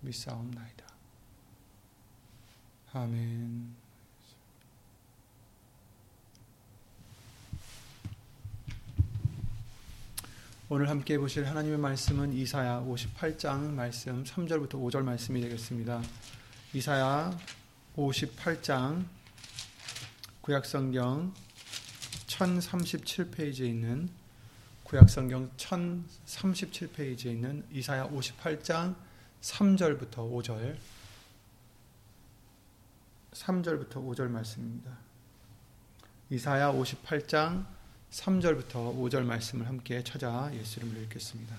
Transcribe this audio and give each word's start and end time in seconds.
믿사옵나이다. 0.00 0.86
아멘. 2.92 3.76
오늘 10.70 10.88
함께 10.90 11.16
보실 11.16 11.46
하나님의 11.46 11.78
말씀은 11.78 12.32
이사야 12.34 12.80
58장 12.80 13.72
말씀 13.72 14.22
3절부터 14.22 14.72
5절 14.72 15.02
말씀이 15.02 15.40
되겠습니다. 15.40 16.02
이사야 16.74 17.38
58장 17.96 19.04
구약성경 20.42 21.32
1037페이지에 22.26 23.66
있는 23.66 24.10
구약성경 24.84 25.50
1037페이지에 25.56 27.26
있는 27.26 27.64
이사야 27.72 28.08
58장 28.08 28.94
3절부터 29.42 30.16
5절 30.16 30.76
3절부터 33.32 33.94
5절 33.94 34.28
말씀입니다. 34.28 34.90
이사야 36.30 36.72
58장 36.72 37.64
3절부터 38.10 38.96
5절 38.98 39.24
말씀을 39.24 39.66
함께 39.66 40.02
찾아 40.02 40.50
예수 40.54 40.80
이름으로 40.80 41.00
읽겠습니다. 41.02 41.56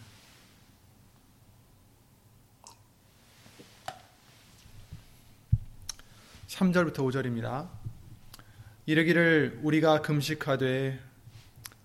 (3절부터) 6.47 6.95
(5절입니다) 6.95 7.69
이르기를 8.85 9.59
우리가 9.63 10.02
금식하되 10.02 11.00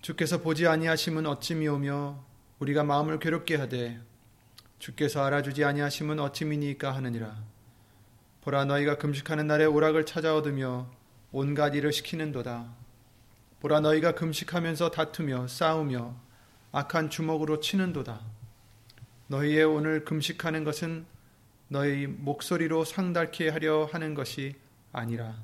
주께서 0.00 0.40
보지 0.40 0.66
아니하심은 0.66 1.26
어찌미오며 1.26 2.24
우리가 2.58 2.82
마음을 2.82 3.18
괴롭게 3.18 3.56
하되 3.56 4.00
주께서 4.78 5.24
알아주지 5.24 5.64
아니하심은 5.64 6.18
어찌 6.20 6.44
미니까 6.44 6.94
하느니라. 6.94 7.36
보라 8.42 8.66
너희가 8.66 8.98
금식하는 8.98 9.46
날에 9.46 9.64
오락을 9.64 10.04
찾아 10.04 10.36
얻으며 10.36 10.90
온갖 11.32 11.74
일을 11.74 11.92
시키는도다. 11.92 12.74
보라 13.60 13.80
너희가 13.80 14.14
금식하면서 14.14 14.90
다투며 14.90 15.48
싸우며 15.48 16.14
악한 16.72 17.08
주먹으로 17.08 17.60
치는도다. 17.60 18.20
너희의 19.28 19.64
오늘 19.64 20.04
금식하는 20.04 20.64
것은 20.64 21.06
너희 21.68 22.06
목소리로 22.06 22.84
상달케 22.84 23.48
하려 23.48 23.88
하는 23.90 24.14
것이 24.14 24.54
아니라 24.92 25.34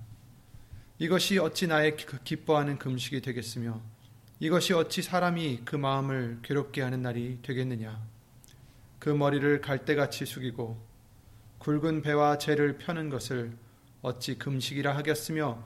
이것이 0.99 1.38
어찌 1.38 1.66
나의 1.66 1.97
기뻐하는 1.97 2.78
금식이 2.78 3.22
되겠으며 3.22 3.81
이것이 4.38 4.75
어찌 4.75 5.00
사람이 5.00 5.62
그 5.65 5.76
마음을 5.76 6.41
괴롭게 6.43 6.82
하는 6.82 7.00
날이 7.00 7.38
되겠느냐. 7.43 8.09
그 9.00 9.09
머리를 9.09 9.62
갈대같이 9.62 10.27
숙이고 10.27 10.78
굵은 11.59 12.03
배와 12.03 12.38
재를 12.38 12.78
펴는 12.78 13.09
것을 13.09 13.56
어찌 14.03 14.38
금식이라 14.38 14.94
하겠으며 14.97 15.65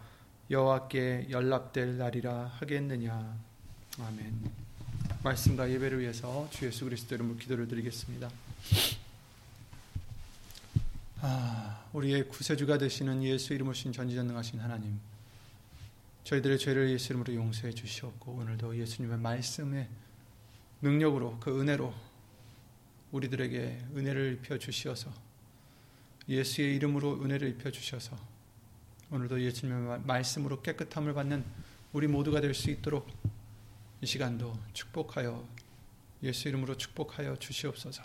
여호와께 0.51 1.29
연락될 1.31 1.99
날이라 1.99 2.53
하겠느냐. 2.59 3.39
아멘. 4.01 4.51
말씀과 5.23 5.71
예배를 5.71 6.01
위해서 6.01 6.49
주 6.51 6.67
예수 6.67 6.85
그리스도 6.85 7.15
이름으로 7.17 7.37
기도를 7.37 7.67
드리겠습니다. 7.67 8.31
아, 11.21 11.85
우리의 11.93 12.29
구세주가 12.29 12.79
되시는 12.79 13.23
예수 13.25 13.53
이름으로 13.55 13.75
신 13.75 13.93
전지전능하신 13.93 14.61
하나님. 14.61 15.01
저희들의 16.25 16.59
죄를 16.59 16.91
예수 16.91 17.13
이름으로 17.13 17.35
용서해 17.35 17.73
주시옵고 17.73 18.33
오늘도 18.33 18.79
예수님의 18.79 19.19
말씀의 19.19 19.89
능력으로 20.83 21.39
그 21.41 21.61
은혜로 21.61 21.95
우리들에게 23.15 23.91
은혜를 23.95 24.35
입혀 24.35 24.59
주시어서 24.59 25.13
예수의 26.29 26.75
이름으로 26.77 27.23
은혜를 27.23 27.49
입혀 27.49 27.71
주셔서 27.71 28.17
오늘도 29.11 29.41
예수님의 29.41 30.01
말씀으로 30.01 30.63
깨끗함을 30.63 31.15
받는 31.15 31.45
우리 31.93 32.09
모두가 32.09 32.41
될 32.41 32.55
수 32.55 32.71
있도록 32.71 33.09
이 34.01 34.07
시간도 34.07 34.59
축복하여 34.73 35.47
예수 36.25 36.49
이름으로 36.49 36.77
축복하여 36.77 37.37
주시옵소서. 37.37 38.03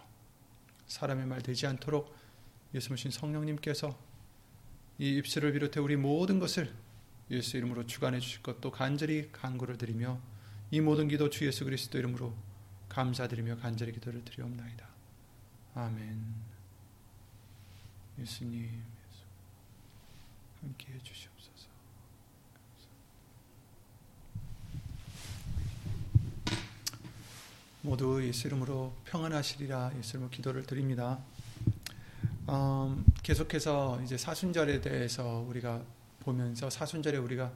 사람의 0.85 1.25
말 1.25 1.41
되지 1.41 1.65
않도록 1.65 2.15
예수님 2.75 3.09
성령님께서 3.09 3.97
이 4.99 5.15
입술을 5.17 5.53
비롯해 5.53 5.79
우리 5.79 5.95
모든 5.95 6.39
것을 6.39 6.71
예수 7.31 7.57
이름으로 7.57 7.87
주관해 7.87 8.19
주실 8.19 8.43
것도 8.43 8.69
간절히 8.69 9.31
간구를 9.31 9.77
드리며 9.77 10.21
이 10.69 10.81
모든 10.81 11.07
기도 11.07 11.29
주 11.29 11.47
예수 11.47 11.65
그리스도 11.65 11.97
이름으로 11.97 12.35
감사드리며 12.89 13.57
간절히 13.57 13.93
기도를 13.93 14.23
드리옵나이다. 14.23 14.88
아멘. 15.79 16.19
예수님, 18.19 18.63
예수. 18.65 19.23
함께 20.61 20.91
해주시옵소서. 20.91 21.69
모두 27.81 28.21
예수 28.27 28.47
이름으로 28.47 28.93
평안하시리라 29.05 29.93
예수 29.97 30.17
이름으로 30.17 30.29
기도를 30.31 30.65
드립니다. 30.65 31.19
음, 32.49 33.05
계속해서 33.23 34.01
이제 34.03 34.17
사순절에 34.17 34.81
대해서 34.81 35.45
우리가 35.47 35.81
보면서 36.19 36.69
사순절에 36.69 37.17
우리가 37.17 37.53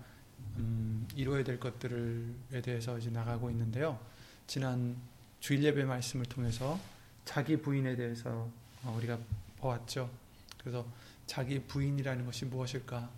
음, 0.59 1.05
이루어야 1.13 1.43
될 1.43 1.59
것들에 1.59 2.61
대해서 2.63 2.97
이제 2.97 3.09
나가고 3.09 3.51
있는데요. 3.51 3.99
지난 4.47 4.95
주일 5.41 5.61
예배 5.61 5.83
말씀을 5.83 6.25
통해서 6.27 6.79
자기 7.25 7.57
부인에 7.57 7.95
대해서 7.95 8.49
어, 8.83 8.95
우리가 8.97 9.17
보았죠. 9.57 10.09
그래서 10.57 10.85
자기 11.25 11.59
부인이라는 11.61 12.25
것이 12.25 12.45
무엇일까? 12.45 13.09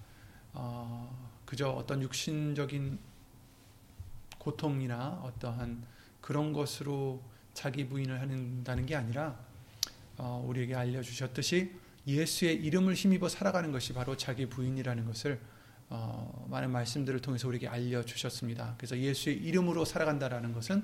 어, 0.54 1.42
그저 1.46 1.70
어떤 1.70 2.02
육신적인 2.02 3.00
고통이나 4.40 5.22
어떠한 5.24 5.84
그런 6.22 6.54
것으로 6.54 7.22
자기 7.54 7.88
부인을 7.88 8.20
한다는 8.22 8.86
게 8.86 8.96
아니라 8.96 9.38
어, 10.18 10.44
우리에게 10.48 10.76
알려주셨듯이 10.76 11.72
예수의 12.08 12.56
이름을 12.64 12.94
힘입어 12.94 13.28
살아가는 13.30 13.72
것이 13.72 13.94
바로 13.94 14.16
자기 14.16 14.46
부인이라는 14.48 15.06
것을 15.06 15.40
어, 15.90 16.48
많은 16.50 16.72
말씀들을 16.72 17.22
통해서 17.22 17.48
우리에게 17.48 17.68
알려주셨습니다. 17.68 18.76
그래서 18.78 18.98
예수의 18.98 19.38
이름으로 19.38 19.86
살아간다라는 19.86 20.54
것은 20.54 20.84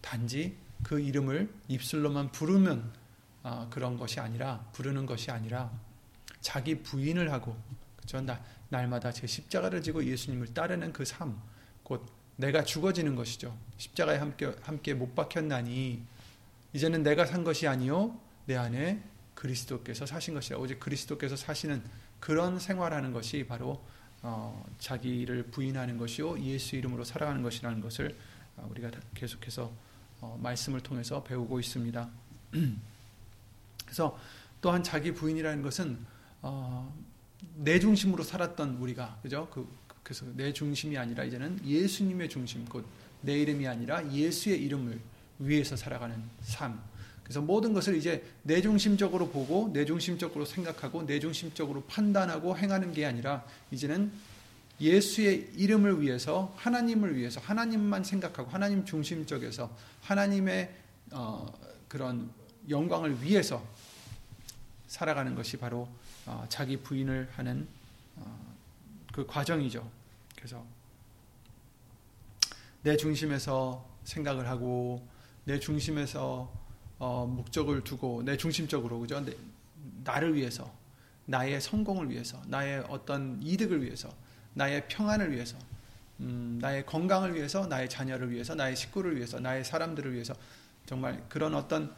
단지 0.00 0.56
그 0.82 1.00
이름을 1.00 1.52
입술로만 1.68 2.32
부르면 2.32 2.92
어, 3.42 3.68
그런 3.70 3.96
것이 3.96 4.20
아니라 4.20 4.64
부르는 4.72 5.06
것이 5.06 5.30
아니라 5.30 5.70
자기 6.40 6.82
부인을 6.82 7.32
하고 7.32 7.56
그죠 7.96 8.24
날마다 8.68 9.12
제 9.12 9.26
십자가를 9.26 9.82
지고 9.82 10.04
예수님을 10.04 10.54
따르는 10.54 10.92
그 10.92 11.04
삶, 11.04 11.40
곧 11.82 12.06
내가 12.36 12.64
죽어지는 12.64 13.14
것이죠. 13.14 13.56
십자가에 13.76 14.16
함께 14.16 14.52
함께 14.62 14.94
못 14.94 15.14
박혔나니 15.14 16.02
이제는 16.72 17.02
내가 17.02 17.26
산 17.26 17.44
것이 17.44 17.68
아니요 17.68 18.18
내 18.46 18.56
안에 18.56 19.02
그리스도께서 19.34 20.06
사신 20.06 20.34
것이라 20.34 20.58
오직 20.58 20.80
그리스도께서 20.80 21.36
사시는 21.36 21.82
그런 22.18 22.58
생활하는 22.58 23.12
것이 23.12 23.44
바로 23.46 23.84
어, 24.22 24.64
자기를 24.78 25.44
부인하는 25.44 25.98
것이요 25.98 26.40
예수 26.40 26.76
이름으로 26.76 27.04
살아가는 27.04 27.42
것이라는 27.42 27.80
것을 27.80 28.16
어, 28.56 28.66
우리가 28.70 28.90
계속해서 29.14 29.72
어, 30.22 30.38
말씀을 30.42 30.80
통해서 30.80 31.22
배우고 31.22 31.60
있습니다. 31.60 32.08
그래서 33.84 34.18
또한 34.62 34.82
자기 34.82 35.12
부인이라는 35.12 35.62
것은 35.62 35.98
어, 36.40 36.90
내 37.56 37.78
중심으로 37.78 38.22
살았던 38.22 38.76
우리가 38.76 39.18
그죠? 39.22 39.48
그, 39.52 39.68
그래서 40.02 40.24
내 40.34 40.54
중심이 40.54 40.96
아니라 40.96 41.24
이제는 41.24 41.60
예수님의 41.66 42.30
중심, 42.30 42.64
곧 42.64 43.02
내 43.22 43.40
이름이 43.40 43.66
아니라 43.66 44.12
예수의 44.12 44.62
이름을 44.62 45.00
위해서 45.38 45.76
살아가는 45.76 46.16
삶. 46.42 46.80
그래서 47.22 47.40
모든 47.40 47.72
것을 47.72 47.96
이제 47.96 48.22
내 48.42 48.60
중심적으로 48.60 49.28
보고 49.28 49.70
내 49.72 49.84
중심적으로 49.84 50.44
생각하고 50.44 51.06
내 51.06 51.18
중심적으로 51.20 51.82
판단하고 51.84 52.58
행하는 52.58 52.92
게 52.92 53.06
아니라 53.06 53.44
이제는 53.70 54.12
예수의 54.82 55.52
이름을 55.54 56.00
위해서 56.00 56.52
하나님을 56.56 57.16
위해서 57.16 57.40
하나님만 57.40 58.04
생각하고 58.04 58.50
하나님 58.50 58.84
중심적에서 58.84 59.70
하나님의 60.02 60.74
어, 61.12 61.52
그런 61.88 62.30
영광을 62.68 63.22
위해서 63.22 63.64
살아가는 64.88 65.34
것이 65.34 65.56
바로 65.56 65.88
어, 66.26 66.44
자기 66.48 66.76
부인을 66.76 67.30
하는 67.36 67.66
어, 68.16 68.56
그 69.12 69.26
과정이죠. 69.26 69.88
그래서 70.36 70.64
내 72.82 72.96
중심에서 72.96 73.88
생각을 74.04 74.48
하고 74.48 75.06
내 75.44 75.60
중심에서 75.60 76.52
어, 76.98 77.26
목적을 77.26 77.84
두고 77.84 78.22
내 78.24 78.36
중심적으로 78.36 78.98
그죠? 79.00 79.20
내, 79.20 79.36
나를 80.04 80.34
위해서 80.34 80.72
나의 81.26 81.60
성공을 81.60 82.10
위해서 82.10 82.42
나의 82.46 82.84
어떤 82.88 83.40
이득을 83.42 83.82
위해서 83.84 84.12
나의 84.54 84.86
평안을 84.88 85.32
위해서 85.32 85.56
음, 86.20 86.58
나의 86.60 86.86
건강을 86.86 87.34
위해서 87.34 87.66
나의 87.66 87.88
자녀를 87.88 88.30
위해서 88.30 88.54
나의 88.54 88.76
식구를 88.76 89.16
위해서 89.16 89.40
나의 89.40 89.64
사람들을 89.64 90.12
위해서 90.12 90.34
정말 90.86 91.22
그런 91.28 91.54
어떤 91.54 91.94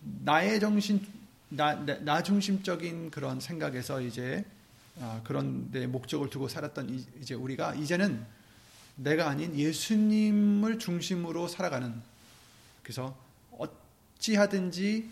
나의 0.00 0.60
정신 0.60 1.06
나, 1.48 1.74
나 1.74 2.22
중심적인 2.22 3.10
그런 3.10 3.38
생각에서 3.38 4.00
이제 4.00 4.44
아, 5.00 5.20
그런 5.24 5.70
데 5.70 5.86
목적을 5.86 6.30
두고 6.30 6.48
살았던 6.48 7.04
이제 7.20 7.34
우리가 7.34 7.74
이제는 7.74 8.24
내가 8.96 9.28
아닌 9.28 9.54
예수님을 9.54 10.78
중심으로 10.78 11.48
살아가는 11.48 11.94
그래서 12.82 13.16
어찌하든지 13.52 15.08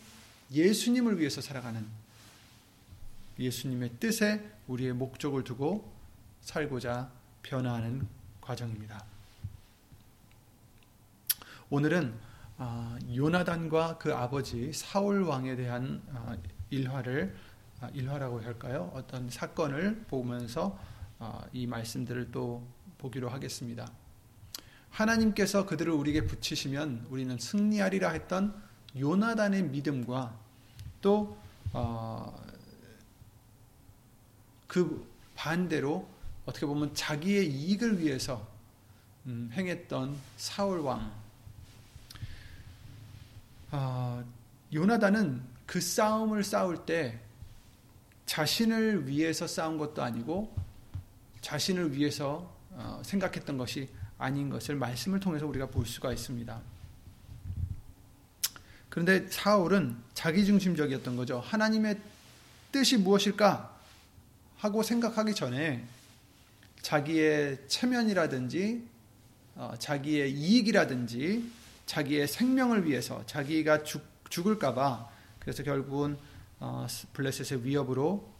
예수님을 0.52 1.18
위해서 1.18 1.40
살아가는 1.40 1.86
예수님의 3.38 3.92
뜻에 4.00 4.42
우리의 4.66 4.92
목적을 4.92 5.44
두고 5.44 5.99
살고자 6.50 7.08
변화하는 7.42 8.08
과정입니다. 8.40 9.04
오늘은 11.70 12.12
아, 12.58 12.98
요나단과 13.14 13.98
그 13.98 14.12
아버지 14.12 14.72
사울 14.72 15.22
왕에 15.22 15.54
대한 15.54 16.02
아, 16.12 16.36
일화를 16.70 17.36
아, 17.80 17.88
일화라고 17.94 18.42
할까요? 18.42 18.90
어떤 18.94 19.30
사건을 19.30 20.06
보면서 20.08 20.76
이 21.52 21.68
말씀들을 21.68 22.32
또 22.32 22.66
보기로 22.98 23.28
하겠습니다. 23.28 23.88
하나님께서 24.90 25.66
그들을 25.66 25.92
우리에게 25.92 26.26
붙이시면 26.26 27.06
우리는 27.10 27.38
승리하리라 27.38 28.10
했던 28.10 28.60
요나단의 28.98 29.64
믿음과 29.64 30.36
또그 31.00 31.36
어, 31.74 32.34
반대로 35.36 36.08
어떻게 36.50 36.66
보면 36.66 36.92
자기의 36.94 37.46
이익을 37.46 38.00
위해서 38.00 38.46
음, 39.26 39.50
행했던 39.52 40.16
사울 40.36 40.80
왕. 40.80 41.12
아, 43.70 44.24
요나단은 44.74 45.42
그 45.64 45.80
싸움을 45.80 46.42
싸울 46.42 46.84
때 46.84 47.20
자신을 48.26 49.06
위해서 49.06 49.46
싸운 49.46 49.78
것도 49.78 50.02
아니고 50.02 50.52
자신을 51.40 51.92
위해서 51.92 52.52
어, 52.70 53.00
생각했던 53.04 53.56
것이 53.56 53.88
아닌 54.18 54.50
것을 54.50 54.74
말씀을 54.74 55.20
통해서 55.20 55.46
우리가 55.46 55.66
볼 55.66 55.86
수가 55.86 56.12
있습니다. 56.12 56.60
그런데 58.88 59.28
사울은 59.28 59.96
자기중심적이었던 60.14 61.14
거죠. 61.14 61.38
하나님의 61.38 62.00
뜻이 62.72 62.96
무엇일까 62.96 63.78
하고 64.56 64.82
생각하기 64.82 65.34
전에 65.34 65.86
자기의 66.82 67.58
체면이라든지 67.68 68.88
어, 69.54 69.74
자기의 69.78 70.32
이익이라든지 70.32 71.50
자기의 71.86 72.28
생명을 72.28 72.86
위해서 72.86 73.24
자기가 73.26 73.82
죽, 73.82 74.02
죽을까봐 74.28 75.08
그래서 75.38 75.62
결국은 75.62 76.16
어, 76.58 76.86
블레셋의 77.12 77.64
위협으로 77.64 78.32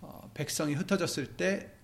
어, 0.00 0.30
백성이 0.34 0.74
흩어졌을 0.74 1.36
때 1.36 1.78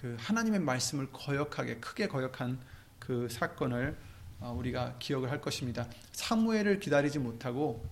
그 0.00 0.16
하나님의 0.18 0.60
말씀을 0.60 1.12
거역하게 1.12 1.76
크게 1.76 2.08
거역한 2.08 2.58
그 2.98 3.28
사건을 3.28 3.96
어, 4.40 4.54
우리가 4.56 4.96
기억을 4.98 5.30
할 5.30 5.42
것입니다. 5.42 5.86
사무엘을 6.12 6.80
기다리지 6.80 7.18
못하고 7.18 7.84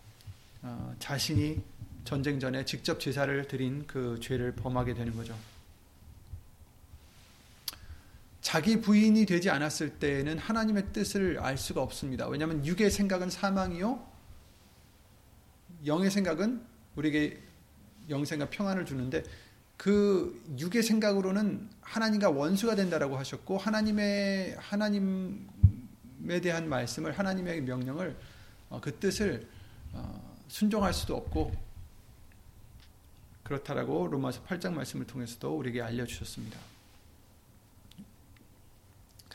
어, 0.62 0.94
자신이 0.98 1.60
전쟁 2.04 2.40
전에 2.40 2.64
직접 2.64 2.98
제사를 2.98 3.46
드린 3.46 3.86
그 3.86 4.18
죄를 4.20 4.54
범하게 4.54 4.94
되는 4.94 5.14
거죠. 5.14 5.36
자기 8.48 8.80
부인이 8.80 9.26
되지 9.26 9.50
않았을 9.50 9.98
때에는 9.98 10.38
하나님의 10.38 10.86
뜻을 10.94 11.38
알 11.38 11.58
수가 11.58 11.82
없습니다. 11.82 12.26
왜냐하면 12.28 12.64
육의 12.64 12.90
생각은 12.90 13.28
사망이요, 13.28 14.02
영의 15.84 16.10
생각은 16.10 16.64
우리에게 16.96 17.38
영생과 18.08 18.48
평안을 18.48 18.86
주는데 18.86 19.22
그 19.76 20.42
육의 20.58 20.82
생각으로는 20.82 21.68
하나님과 21.82 22.30
원수가 22.30 22.74
된다라고 22.74 23.18
하셨고 23.18 23.58
하나님의 23.58 24.56
하나님에 24.58 26.40
대한 26.42 26.70
말씀을 26.70 27.18
하나님의 27.18 27.60
명령을 27.60 28.16
어, 28.70 28.80
그 28.80 28.98
뜻을 28.98 29.46
어, 29.92 30.38
순종할 30.48 30.94
수도 30.94 31.16
없고 31.16 31.52
그렇다라고 33.42 34.08
로마서 34.08 34.42
8장 34.44 34.72
말씀을 34.72 35.06
통해서도 35.06 35.54
우리에게 35.54 35.82
알려 35.82 36.06
주셨습니다. 36.06 36.77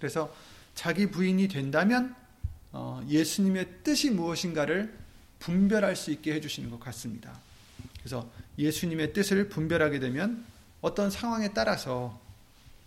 그래서 0.03 0.35
자기 0.75 1.09
부인이 1.09 1.47
된다면 1.47 2.13
어, 2.73 3.01
예수님의 3.07 3.83
뜻이 3.85 4.09
무엇인가를 4.09 4.93
분별할 5.39 5.95
수 5.95 6.11
있게 6.11 6.33
해주시는 6.33 6.69
것 6.69 6.77
같습니다. 6.81 7.39
그래서 7.99 8.29
예수님의 8.57 9.13
뜻을 9.13 9.47
분별하게 9.47 10.01
되면 10.01 10.43
어떤 10.81 11.09
상황에 11.09 11.53
따라서 11.53 12.19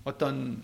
어떤 0.05 0.63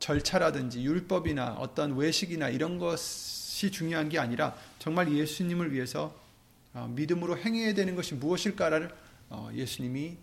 절차라든지 0.00 0.82
율법이나 0.82 1.54
어떤 1.60 1.96
외식이나 1.96 2.48
이런 2.48 2.78
것이 2.78 3.70
중요한 3.70 4.08
게 4.08 4.18
아니라 4.18 4.56
정말 4.80 5.12
예수님을 5.12 5.72
위해서 5.72 6.12
어, 6.74 6.88
믿음으로 6.92 7.38
행해야 7.38 7.72
되는 7.74 7.94
것이 7.94 8.16
무엇일까를 8.16 8.92
어, 9.28 9.48
예수님이 9.54 10.16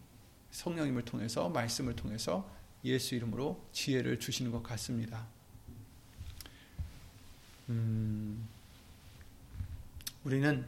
성령님을 0.51 1.03
통해서 1.03 1.47
말씀을 1.47 1.95
통해서 1.95 2.59
예수 2.83 3.15
이름으로 3.15 3.61
지혜를 3.71 4.19
주시는 4.19 4.51
것 4.51 4.63
같습니다. 4.63 5.38
음, 7.69 8.47
우리는 10.23 10.65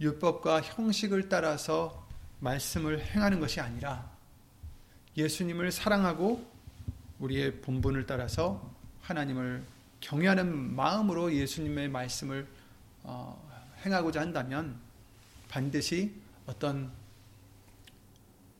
율법과 0.00 0.62
형식을 0.62 1.28
따라서 1.28 2.06
말씀을 2.40 3.04
행하는 3.04 3.40
것이 3.40 3.60
아니라 3.60 4.08
예수님을 5.16 5.72
사랑하고 5.72 6.48
우리의 7.18 7.60
본분을 7.60 8.06
따라서 8.06 8.72
하나님을 9.02 9.64
경외하는 10.00 10.76
마음으로 10.76 11.34
예수님의 11.34 11.88
말씀을 11.88 12.46
어, 13.02 13.36
행하고자 13.84 14.20
한다면 14.20 14.78
반드시 15.48 16.14
어떤 16.46 16.92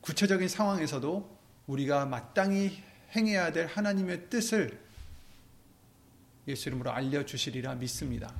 구체적인 0.01 0.49
상황에서도 0.49 1.37
우리가 1.67 2.05
마땅히 2.05 2.83
행해야 3.15 3.53
될 3.53 3.67
하나님의 3.67 4.29
뜻을 4.29 4.88
예수 6.49 6.69
이름으로 6.69 6.91
알려주시리라 6.91 7.75
믿습니다. 7.75 8.33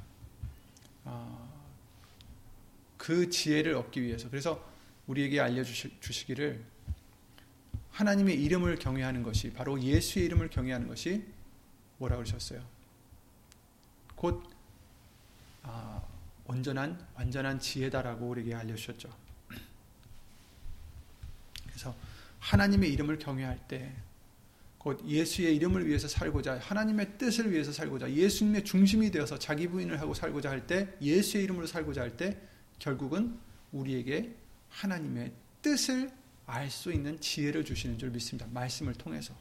아, 1.06 1.48
그 2.98 3.30
지혜를 3.30 3.76
얻기 3.76 4.02
위해서 4.02 4.30
그래서 4.30 4.68
우리에게 5.08 5.40
알려주시기를 5.40 6.64
하나님의 7.92 8.42
이름을 8.44 8.78
경외하는 8.78 9.24
것이 9.24 9.54
바로 9.54 9.80
예수의 9.82 10.26
이름을 10.26 10.50
경외하는 10.50 10.88
것이 10.88 11.24
뭐라 11.98 12.16
그러셨어요? 12.18 12.64
곧 14.16 14.44
아, 15.64 16.02
온전한 16.46 17.06
완전한 17.14 17.60
지혜다라고 17.60 18.28
우리에게 18.30 18.56
알려주셨죠. 18.56 19.10
그래서 21.68 21.96
하나님의 22.40 22.92
이름을 22.94 23.20
경외할 23.20 23.68
때, 23.68 23.96
곧 24.80 25.06
예수의 25.06 25.56
이름을 25.58 25.86
위해서 25.86 26.08
살고자, 26.08 26.58
하나님의 26.58 27.18
뜻을 27.18 27.52
위해서 27.52 27.72
살고자, 27.72 28.12
예수님의 28.12 28.64
중심이 28.64 29.12
되어서 29.12 29.38
자기 29.38 29.68
부인을 29.68 30.00
하고 30.00 30.14
살고자 30.14 30.50
할 30.50 30.66
때, 30.66 30.88
예수의 31.02 31.44
이름으로 31.44 31.68
살고자 31.68 32.02
할 32.02 32.16
때, 32.16 32.40
결국은 32.80 33.38
우리에게 33.74 34.36
하나님의 34.70 35.34
뜻을 35.62 36.10
알 36.46 36.72
수 36.72 36.92
있는 36.92 37.20
지혜를 37.20 37.64
주시는 37.64 38.00
줄 38.00 38.10
믿습니다. 38.10 38.48
말씀을 38.52 38.94
통해서. 38.94 39.36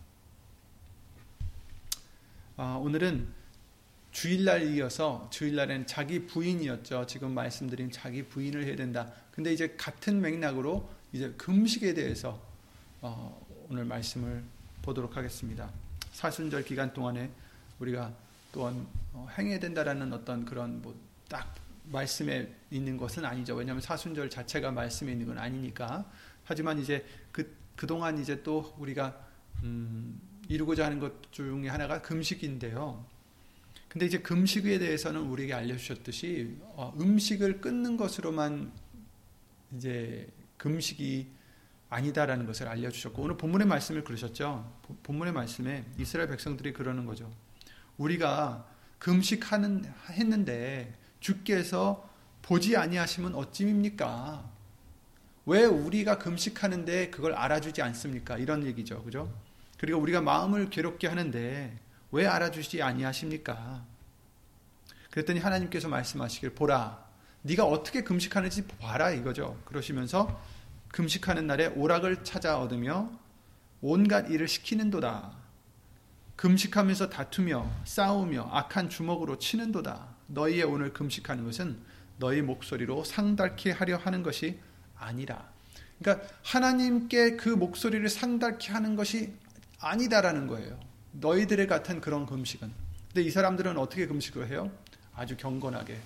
아, 2.56 2.74
오늘은 2.82 3.28
주일날 4.10 4.74
이어서 4.74 5.28
주일날엔 5.30 5.86
자기 5.86 6.26
부인이었죠. 6.26 7.06
지금 7.06 7.32
말씀드린 7.32 7.90
자기 7.92 8.24
부인을 8.24 8.64
해야 8.64 8.74
된다. 8.74 9.12
근데 9.30 9.52
이제 9.52 9.74
같은 9.76 10.20
맥락으로 10.20 10.90
이제 11.12 11.32
금식에 11.38 11.94
대해서 11.94 12.42
어, 13.00 13.46
오늘 13.70 13.84
말씀을 13.84 14.42
보도록 14.88 15.16
하겠습니다. 15.16 15.70
사순절 16.12 16.64
기간 16.64 16.92
동안에 16.92 17.30
우리가 17.78 18.12
또한 18.52 18.86
어, 19.12 19.28
행해야 19.36 19.60
된다라는 19.60 20.12
어떤 20.12 20.44
그런 20.44 20.82
뭐 20.82 21.08
딱 21.28 21.54
말씀에 21.84 22.52
있는 22.70 22.96
것은 22.96 23.24
아니죠. 23.24 23.54
왜냐하면 23.54 23.80
사순절 23.80 24.30
자체가 24.30 24.72
말씀에 24.72 25.12
있는 25.12 25.26
건 25.26 25.38
아니니까. 25.38 26.10
하지만 26.44 26.78
이제 26.78 27.04
그 27.30 27.54
그동안 27.76 28.18
이제 28.18 28.42
또 28.42 28.74
우리가 28.78 29.26
음, 29.62 30.20
이루고자 30.48 30.86
하는 30.86 30.98
것 30.98 31.32
중에 31.32 31.68
하나가 31.68 32.02
금식인데요. 32.02 33.04
근데 33.88 34.06
이제 34.06 34.18
금식에 34.18 34.78
대해서는 34.78 35.20
우리에게 35.22 35.54
알려주셨듯이 35.54 36.56
어, 36.74 36.94
음식을 36.98 37.60
끊는 37.60 37.96
것으로만 37.96 38.72
이제 39.76 40.28
금식이 40.56 41.28
아니다라는 41.90 42.46
것을 42.46 42.68
알려주셨고 42.68 43.22
오늘 43.22 43.36
본문의 43.36 43.66
말씀을 43.66 44.04
그러셨죠. 44.04 44.70
본문의 45.02 45.32
말씀에 45.32 45.84
이스라엘 45.98 46.28
백성들이 46.28 46.72
그러는 46.72 47.06
거죠. 47.06 47.30
우리가 47.96 48.66
금식하는 48.98 49.84
했는데 50.10 50.94
주께서 51.20 52.08
보지 52.42 52.76
아니하시면 52.76 53.34
어찌입니까? 53.34 54.50
왜 55.46 55.64
우리가 55.64 56.18
금식하는데 56.18 57.10
그걸 57.10 57.32
알아주지 57.32 57.80
않습니까? 57.80 58.36
이런 58.36 58.66
얘기죠. 58.66 59.02
그죠? 59.02 59.32
그리고 59.78 59.98
우리가 60.00 60.20
마음을 60.20 60.68
괴롭게 60.68 61.06
하는데 61.06 61.78
왜 62.10 62.26
알아주지 62.26 62.82
아니하십니까? 62.82 63.84
그랬더니 65.10 65.40
하나님께서 65.40 65.88
말씀하시길 65.88 66.50
보라. 66.50 67.06
네가 67.42 67.64
어떻게 67.64 68.02
금식하는지 68.02 68.66
봐라 68.66 69.10
이거죠. 69.10 69.58
그러시면서 69.64 70.40
금식하는 70.92 71.46
날에 71.46 71.66
오락을 71.68 72.24
찾아 72.24 72.58
얻으며 72.58 73.10
온갖 73.80 74.30
일을 74.30 74.48
시키는도다. 74.48 75.32
금식하면서 76.36 77.10
다투며 77.10 77.70
싸우며 77.84 78.48
악한 78.52 78.88
주먹으로 78.88 79.38
치는도다. 79.38 80.08
너희의 80.28 80.64
오늘 80.64 80.92
금식하는 80.92 81.44
것은 81.44 81.78
너희 82.18 82.42
목소리로 82.42 83.04
상달케 83.04 83.72
하려 83.72 83.96
하는 83.96 84.22
것이 84.22 84.58
아니라. 84.96 85.50
그러니까 85.98 86.28
하나님께 86.44 87.36
그 87.36 87.48
목소리를 87.48 88.08
상달케 88.08 88.72
하는 88.72 88.96
것이 88.96 89.32
아니다라는 89.80 90.46
거예요. 90.46 90.78
너희들의 91.12 91.66
같은 91.66 92.00
그런 92.00 92.26
금식은. 92.26 92.70
근데 93.08 93.22
이 93.22 93.30
사람들은 93.30 93.78
어떻게 93.78 94.06
금식을 94.06 94.48
해요? 94.48 94.70
아주 95.14 95.36
경건하게. 95.36 95.98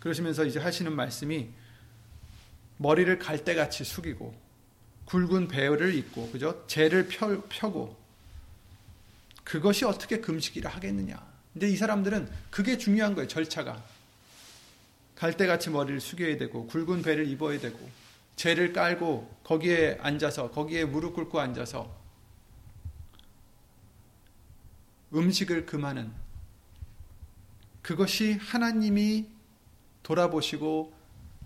그러시면서 0.00 0.44
이제 0.44 0.60
하시는 0.60 0.94
말씀이 0.94 1.48
머리를 2.78 3.18
갈대같이 3.18 3.84
숙이고 3.84 4.34
굵은 5.06 5.48
배를 5.48 5.94
입고 5.94 6.30
그죠? 6.30 6.64
재를 6.66 7.08
펴, 7.08 7.40
펴고 7.48 7.96
그것이 9.44 9.84
어떻게 9.84 10.20
금식이라 10.20 10.68
하겠느냐. 10.70 11.24
근데 11.52 11.68
이 11.68 11.76
사람들은 11.76 12.28
그게 12.50 12.76
중요한 12.76 13.14
거예요. 13.14 13.28
절차가. 13.28 13.82
갈대같이 15.14 15.70
머리를 15.70 16.00
숙여야 16.00 16.36
되고 16.36 16.66
굵은 16.66 17.02
배를 17.02 17.26
입어야 17.28 17.58
되고 17.58 17.78
재를 18.34 18.72
깔고 18.72 19.40
거기에 19.44 19.98
앉아서 20.02 20.50
거기에 20.50 20.84
무릎 20.84 21.14
꿇고 21.14 21.40
앉아서 21.40 21.90
음식을 25.14 25.64
금하는 25.64 26.12
그것이 27.80 28.34
하나님이 28.34 29.26
돌아보시고 30.02 30.95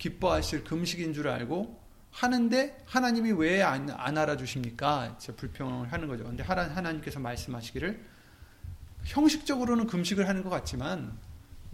기뻐하실 0.01 0.63
금식인 0.63 1.13
줄 1.13 1.27
알고 1.27 1.79
하는데 2.09 2.83
하나님이 2.87 3.33
왜안안 3.33 4.17
알아주십니까? 4.17 5.19
불평을 5.37 5.93
하는 5.93 6.07
거죠. 6.07 6.23
근데 6.23 6.41
하나님께서 6.41 7.19
말씀하시기를 7.19 8.03
형식적으로는 9.05 9.85
금식을 9.85 10.27
하는 10.27 10.43
것 10.43 10.49
같지만 10.49 11.15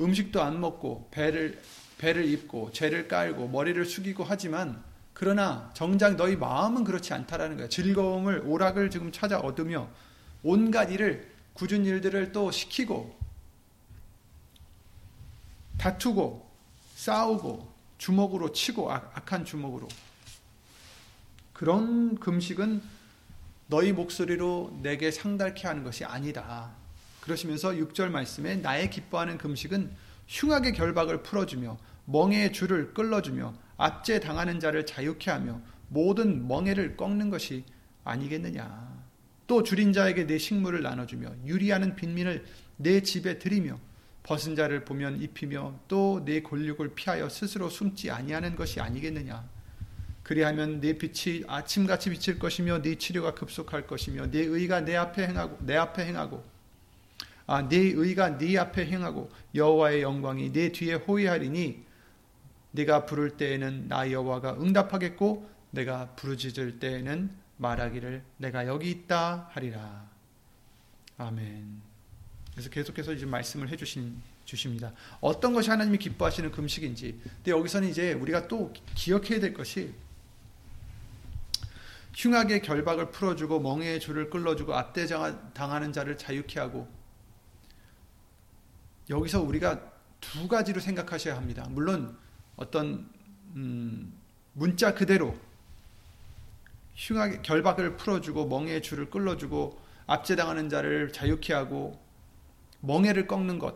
음식도 0.01 0.41
안 0.41 0.59
먹고 0.59 1.07
배를 1.09 1.61
배를 1.97 2.25
입고 2.25 2.71
죄를 2.73 3.07
깔고 3.07 3.47
머리를 3.47 3.83
숙이고 3.85 4.25
하지만 4.25 4.83
그러나 5.13 5.71
정작 5.73 6.17
너희 6.17 6.35
마음은 6.35 6.83
그렇지 6.83 7.13
않다라는 7.13 7.55
거예요. 7.55 7.69
즐거움을 7.69 8.43
오락을 8.45 8.91
지금 8.91 9.13
찾아 9.13 9.39
얻으며 9.39 9.89
온갖 10.43 10.91
일을 10.91 11.31
굳은 11.53 11.85
일들을 11.85 12.33
또 12.33 12.51
시키고 12.51 13.17
다투고 15.77 16.45
싸우고 16.95 17.66
주먹으로 17.97 18.51
치고 18.51 18.91
악한 18.91 19.45
주먹으로 19.45 19.87
그런 21.53 22.15
금식은 22.19 22.81
너희 23.67 23.91
목소리로 23.91 24.79
내게 24.81 25.11
상달케 25.11 25.67
하는 25.67 25.83
것이 25.83 26.05
아니다. 26.05 26.71
그러시면서 27.21 27.71
6절 27.71 28.09
말씀에 28.09 28.57
나의 28.57 28.89
기뻐하는 28.89 29.37
금식은 29.37 29.91
흉악의 30.27 30.73
결박을 30.73 31.23
풀어주며 31.23 31.77
멍해의 32.05 32.53
줄을 32.53 32.93
끌어주며 32.93 33.53
압제 33.77 34.19
당하는 34.19 34.59
자를 34.59 34.85
자유케 34.85 35.29
하며 35.31 35.59
모든 35.89 36.47
멍해를 36.47 36.95
꺾는 36.95 37.29
것이 37.29 37.65
아니겠느냐. 38.03 38.97
또 39.47 39.63
줄인 39.63 39.93
자에게 39.93 40.27
내 40.27 40.37
식물을 40.37 40.81
나눠주며 40.81 41.33
유리하는 41.45 41.95
빈민을 41.95 42.45
내 42.77 43.01
집에 43.01 43.39
들이며 43.39 43.79
벗은 44.27 44.57
자를 44.57 44.83
보면 44.83 45.21
입히며 45.21 45.73
또내 45.87 46.41
권력을 46.41 46.85
피하여 46.95 47.29
스스로 47.29 47.69
숨지 47.69 48.11
아니하는 48.11 48.57
것이 48.57 48.81
아니겠느냐. 48.81 49.47
그리하면 50.21 50.81
내 50.81 50.97
빛이 50.97 51.45
아침같이 51.47 52.09
비칠 52.09 52.37
것이며 52.37 52.81
네 52.81 52.95
치료가 52.95 53.33
급속할 53.33 53.87
것이며 53.87 54.29
네 54.29 54.39
의가 54.39 54.81
내 54.81 54.97
앞에 54.97 55.27
행하고 55.27 55.57
내 55.61 55.77
앞에 55.77 56.05
행하고 56.05 56.43
아, 57.45 57.69
네 57.69 57.77
의가 57.77 58.37
네 58.37 58.57
앞에 58.57 58.85
행하고 58.85 59.31
여호와의 59.55 60.01
영광이 60.01 60.51
네 60.51 60.73
뒤에 60.73 60.95
호위하리니 60.95 61.85
네가 62.71 63.05
부를 63.05 63.37
때에는 63.37 63.87
나 63.87 64.11
여호와가 64.11 64.55
응답하겠고 64.55 65.49
내가 65.71 66.09
부르짖을 66.17 66.79
때에는 66.79 67.31
말하기를 67.55 68.23
내가 68.35 68.67
여기 68.67 68.91
있다 68.91 69.47
하리라. 69.51 70.05
아멘. 71.17 71.86
그래서 72.57 72.71
계속해서 72.71 73.13
이제 73.13 73.27
말씀을 73.27 73.69
해주신 73.69 74.19
주십니다. 74.43 74.91
어떤 75.21 75.53
것이 75.53 75.69
하나님이 75.69 75.99
기뻐하시는 75.99 76.51
금식인지. 76.51 77.21
근데 77.23 77.51
여기서는 77.51 77.87
이제 77.87 78.13
우리가 78.13 78.47
또 78.47 78.73
기억해야 78.95 79.39
될 79.39 79.53
것이 79.53 79.93
흉악의 82.15 82.63
결박을 82.63 83.11
풀어주고 83.11 83.59
멍해의 83.59 83.99
줄을 83.99 84.31
끌어주고 84.31 84.73
압대당하는 84.73 85.93
자를 85.93 86.17
자유케 86.17 86.59
하고 86.59 86.91
여기서 89.07 89.43
우리가 89.43 89.91
두 90.19 90.47
가지로 90.47 90.81
생각하셔야 90.81 91.37
합니다. 91.37 91.67
물론 91.69 92.17
어떤 92.55 93.07
음, 93.55 94.11
문자 94.53 94.95
그대로 94.95 95.37
흉하게 96.95 97.43
결박을 97.43 97.97
풀어주고 97.97 98.47
멍해의 98.47 98.81
줄을 98.81 99.11
끌어주고 99.11 99.79
압제당하는 100.07 100.69
자를 100.69 101.13
자유케 101.13 101.53
하고 101.53 102.06
멍해를 102.81 103.27
꺾는 103.27 103.59
것 103.59 103.75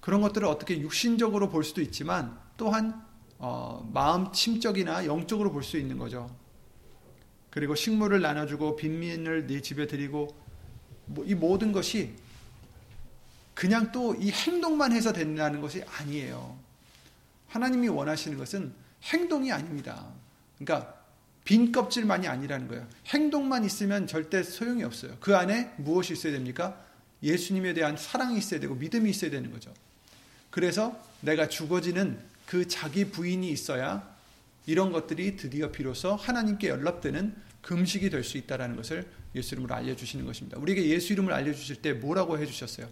그런 0.00 0.20
것들을 0.20 0.46
어떻게 0.46 0.78
육신적으로 0.80 1.48
볼 1.48 1.64
수도 1.64 1.80
있지만 1.80 2.38
또한 2.56 3.04
어, 3.38 3.88
마음 3.92 4.32
침적이나 4.32 5.06
영적으로 5.06 5.50
볼 5.50 5.62
수 5.62 5.78
있는 5.78 5.98
거죠. 5.98 6.34
그리고 7.50 7.74
식물을 7.74 8.20
나눠주고 8.20 8.76
빈민을 8.76 9.46
네 9.46 9.60
집에 9.60 9.86
드리고 9.86 10.34
뭐, 11.06 11.24
이 11.24 11.34
모든 11.34 11.72
것이 11.72 12.14
그냥 13.54 13.92
또 13.92 14.14
이 14.16 14.30
행동만 14.30 14.92
해서 14.92 15.12
된다는 15.12 15.60
것이 15.60 15.82
아니에요. 15.98 16.58
하나님이 17.48 17.88
원하시는 17.88 18.36
것은 18.36 18.74
행동이 19.04 19.52
아닙니다. 19.52 20.06
그러니까 20.58 21.03
빈 21.44 21.72
껍질만이 21.72 22.26
아니라는 22.26 22.68
거예요. 22.68 22.86
행동만 23.06 23.64
있으면 23.64 24.06
절대 24.06 24.42
소용이 24.42 24.82
없어요. 24.82 25.16
그 25.20 25.36
안에 25.36 25.72
무엇이 25.76 26.14
있어야 26.14 26.32
됩니까? 26.32 26.82
예수님에 27.22 27.74
대한 27.74 27.96
사랑이 27.96 28.38
있어야 28.38 28.60
되고 28.60 28.74
믿음이 28.74 29.10
있어야 29.10 29.30
되는 29.30 29.50
거죠. 29.50 29.72
그래서 30.50 30.98
내가 31.20 31.48
죽어지는 31.48 32.18
그 32.46 32.68
자기 32.68 33.06
부인이 33.06 33.50
있어야 33.50 34.14
이런 34.66 34.92
것들이 34.92 35.36
드디어 35.36 35.70
비로소 35.70 36.14
하나님께 36.14 36.68
연락되는 36.68 37.34
금식이 37.62 38.10
될 38.10 38.24
수 38.24 38.38
있다는 38.38 38.76
것을 38.76 39.06
예수 39.34 39.54
이름으로 39.54 39.74
알려주시는 39.74 40.24
것입니다. 40.24 40.58
우리에게 40.58 40.86
예수 40.86 41.12
이름을 41.12 41.32
알려주실 41.32 41.76
때 41.76 41.92
뭐라고 41.92 42.38
해주셨어요? 42.38 42.88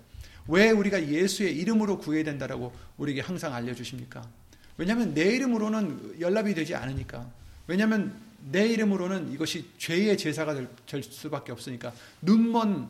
왜 0.48 0.70
우리가 0.70 1.08
예수의 1.08 1.56
이름으로 1.56 1.98
구해야 1.98 2.24
된다라고 2.24 2.72
우리에게 2.96 3.20
항상 3.20 3.54
알려주십니까? 3.54 4.28
왜냐하면 4.76 5.14
내 5.14 5.36
이름으로는 5.36 6.20
연락이 6.20 6.54
되지 6.54 6.74
않으니까. 6.74 7.30
왜냐하면 7.66 8.14
내 8.50 8.66
이름으로는 8.66 9.32
이것이 9.32 9.70
죄의 9.78 10.18
제사가 10.18 10.54
될, 10.54 10.68
될 10.86 11.02
수밖에 11.02 11.52
없으니까. 11.52 11.92
눈먼 12.20 12.88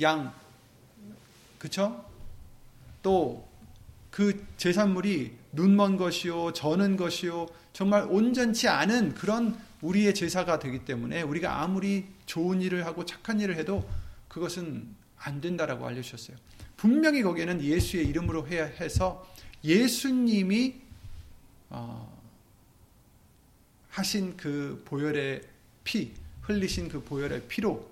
양, 0.00 0.34
그쵸? 1.58 2.04
또 3.02 3.54
그 4.14 4.46
제산물이 4.58 5.32
눈먼 5.50 5.96
것이요, 5.96 6.52
저는 6.52 6.96
것이요, 6.96 7.48
정말 7.72 8.06
온전치 8.08 8.68
않은 8.68 9.14
그런 9.14 9.58
우리의 9.82 10.14
제사가 10.14 10.60
되기 10.60 10.84
때문에 10.84 11.22
우리가 11.22 11.60
아무리 11.60 12.06
좋은 12.24 12.62
일을 12.62 12.86
하고 12.86 13.04
착한 13.04 13.40
일을 13.40 13.56
해도 13.56 13.84
그것은 14.28 14.86
안 15.18 15.40
된다라고 15.40 15.84
알려주셨어요. 15.84 16.36
분명히 16.76 17.22
거기에는 17.22 17.60
예수의 17.60 18.06
이름으로 18.06 18.46
해야 18.46 18.66
해서 18.66 19.28
예수님이 19.64 20.76
어, 21.70 22.13
하신 23.94 24.36
그 24.36 24.82
보혈의 24.86 25.40
피, 25.84 26.12
흘리신 26.42 26.88
그 26.88 27.00
보혈의 27.04 27.42
피로 27.46 27.88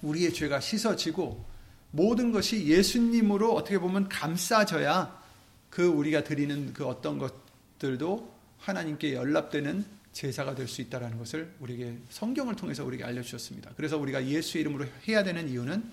우리의 0.00 0.32
죄가 0.32 0.60
씻어지고 0.60 1.44
모든 1.90 2.32
것이 2.32 2.66
예수님으로 2.66 3.54
어떻게 3.54 3.78
보면 3.78 4.08
감싸져야 4.08 5.22
그 5.68 5.84
우리가 5.84 6.24
드리는 6.24 6.72
그 6.72 6.86
어떤 6.86 7.18
것들도 7.18 8.32
하나님께 8.60 9.12
연락되는 9.12 9.84
제사가 10.12 10.54
될 10.54 10.66
수 10.68 10.80
있다는 10.80 11.18
것을 11.18 11.52
우리에게 11.60 11.98
성경을 12.08 12.56
통해서 12.56 12.82
우리에게 12.84 13.04
알려 13.04 13.20
주셨습니다. 13.22 13.72
그래서 13.76 13.98
우리가 13.98 14.26
예수의 14.26 14.62
이름으로 14.62 14.86
해야 15.06 15.22
되는 15.22 15.48
이유는 15.50 15.84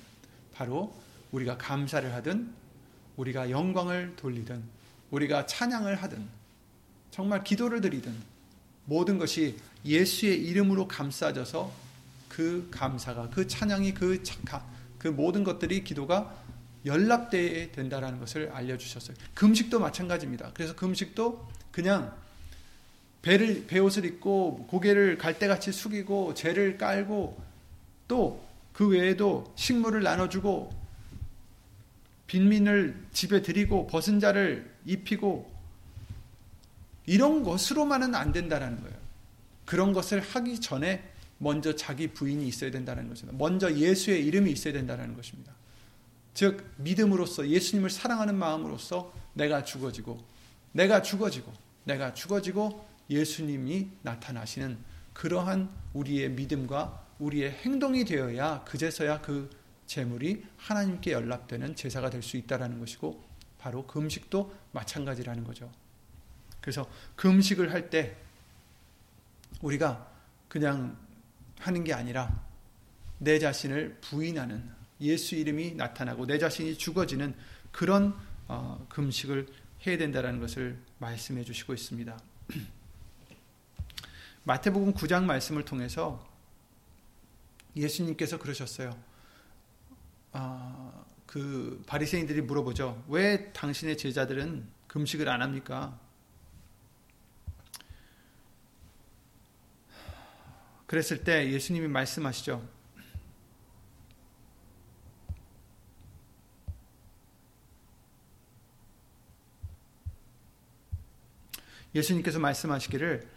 바로 0.54 0.96
우리가 1.32 1.58
감사를 1.58 2.14
하든 2.14 2.50
우리가 3.18 3.50
영광을 3.50 4.16
돌리든 4.16 4.64
우리가 5.12 5.46
찬양을 5.48 5.96
하든 6.02 6.26
정말 7.12 7.44
기도를 7.44 7.82
드리든 7.82 8.29
모든 8.90 9.18
것이 9.18 9.56
예수의 9.86 10.44
이름으로 10.46 10.88
감싸져서 10.88 11.72
그 12.28 12.68
감사가 12.72 13.30
그 13.30 13.48
찬양이 13.48 13.94
그, 13.94 14.22
그 14.98 15.08
모든 15.08 15.44
것들이 15.44 15.84
기도가 15.84 16.36
연락돼야 16.86 17.72
된다는 17.72 18.20
것을 18.20 18.50
알려주셨어요. 18.52 19.16
금식도 19.34 19.80
마찬가지입니다. 19.80 20.52
그래서 20.54 20.76
금식도 20.76 21.48
그냥 21.72 22.14
배를 23.22 23.68
배옷을 23.68 24.06
입고 24.06 24.68
고개를 24.68 25.18
갈대같이 25.18 25.72
숙이고 25.72 26.34
죄를 26.34 26.78
깔고 26.78 27.42
또 28.08 28.50
그 28.80 28.88
외에도 28.88 29.52
식물을 29.58 30.04
나눠주고 30.04 30.74
빈민을 32.28 33.08
집에 33.12 33.42
드리고 33.42 33.88
벗은 33.88 34.22
자를 34.22 34.72
입히고 34.86 35.52
이런 37.10 37.42
것으로만은 37.44 38.14
안 38.14 38.32
된다는 38.32 38.80
거예요. 38.82 38.96
그런 39.66 39.94
것을 39.94 40.22
하기 40.22 40.62
전에 40.62 41.12
먼저 41.40 41.76
자기 41.76 42.10
부인이 42.10 42.48
있어야 42.48 42.70
된다는 42.70 43.10
것입니다. 43.10 43.36
먼저 43.36 43.74
예수의 43.74 44.24
이름이 44.28 44.52
있어야 44.52 44.74
된다는 44.74 45.16
것입니다. 45.16 45.52
즉 46.36 46.70
믿음으로써 46.78 47.48
예수님을 47.48 47.90
사랑하는 47.90 48.36
마음으로써 48.36 49.12
내가 49.34 49.64
죽어지고 49.64 50.24
내가 50.72 51.02
죽어지고 51.02 51.52
내가 51.86 52.14
죽어지고 52.14 52.86
예수님이 53.10 53.88
나타나시는 54.04 54.78
그러한 55.14 55.68
우리의 55.94 56.30
믿음과 56.30 57.08
우리의 57.18 57.50
행동이 57.50 58.06
되어야 58.06 58.64
그제서야 58.66 59.22
그 59.22 59.50
재물이 59.88 60.46
하나님께 60.58 61.14
연락되는 61.14 61.76
제사가 61.76 62.12
될 62.12 62.22
수 62.22 62.38
있다라는 62.38 62.80
것이고 62.80 63.24
바로 63.58 63.88
금식도 63.88 64.54
마찬가지라는 64.74 65.44
거죠. 65.44 65.72
그래서 66.70 66.88
금식을 67.16 67.74
할 67.74 67.90
때 67.90 68.16
우리가 69.62 70.08
그냥 70.48 70.96
하는 71.58 71.84
게 71.84 71.94
아니라 71.94 72.46
내 73.18 73.40
자신을 73.40 73.98
부인하는 74.02 74.70
예수 75.02 75.34
이름이 75.34 75.74
나타나고 75.74 76.28
내 76.28 76.38
자신이 76.38 76.78
죽어지는 76.78 77.34
그런 77.72 78.16
어, 78.48 78.86
금식을 78.88 79.48
해야 79.88 79.98
된다는 79.98 80.40
것을 80.40 80.78
말씀해 81.00 81.44
주시고 81.44 81.74
있습니다. 81.74 82.20
마태복음 84.44 84.94
9장 84.94 85.24
말씀을 85.24 85.66
통해서 85.66 86.24
예수님께서 87.76 88.38
그러셨어요. 88.38 88.96
아, 90.34 91.04
그 91.26 91.82
바리새인들이 91.88 92.42
물어보죠. 92.42 93.06
왜 93.08 93.52
당신의 93.54 93.98
제자들은 93.98 94.68
금식을 94.88 95.28
안 95.28 95.42
합니까? 95.42 96.00
그랬을 100.90 101.24
때 101.24 101.52
예수님이 101.52 101.88
말씀하시죠. 101.88 102.68
예수님께서 111.94 112.40
말씀하시기를 112.40 113.28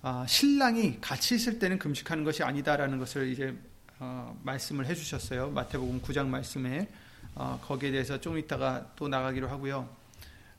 아, 0.00 0.24
신랑이 0.26 0.98
같이 1.02 1.34
있을 1.34 1.58
때는 1.58 1.78
금식하는 1.78 2.24
것이 2.24 2.42
아니다라는 2.42 2.98
것을 2.98 3.28
이제 3.28 3.54
어, 3.98 4.34
말씀을 4.42 4.86
해주셨어요. 4.86 5.50
마태복음 5.50 6.00
9장 6.00 6.28
말씀에 6.28 6.88
어, 7.34 7.60
거기에 7.62 7.90
대해서 7.90 8.18
좀 8.18 8.38
이따가 8.38 8.90
또 8.96 9.06
나가기로 9.06 9.50
하고요. 9.50 9.86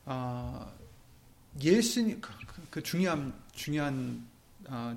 어, 0.04 0.72
예수님 1.60 2.20
그, 2.20 2.30
그, 2.46 2.62
그 2.70 2.82
중요한 2.84 3.34
중요한 3.50 4.24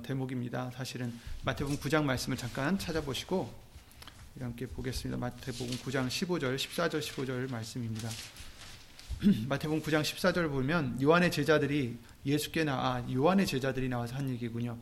대목입니다. 0.02 0.70
사실은 0.74 1.12
마태복음 1.44 1.78
9장 1.78 2.04
말씀을 2.04 2.36
잠깐 2.36 2.78
찾아보시고 2.78 3.52
함께 4.38 4.66
보겠습니다. 4.66 5.18
마태복음 5.18 5.76
9장 5.76 6.08
15절, 6.08 6.56
14절, 6.56 7.00
15절 7.00 7.50
말씀입니다. 7.50 8.08
마태복음 9.48 9.82
9장 9.82 10.02
14절 10.02 10.50
보면 10.50 11.00
요한의 11.00 11.30
제자들이 11.30 11.98
예수께 12.26 12.64
나아 12.64 12.96
아, 12.96 13.12
요한의 13.12 13.46
제자들이 13.46 13.88
나와서 13.88 14.16
한 14.16 14.28
얘기군요. 14.28 14.76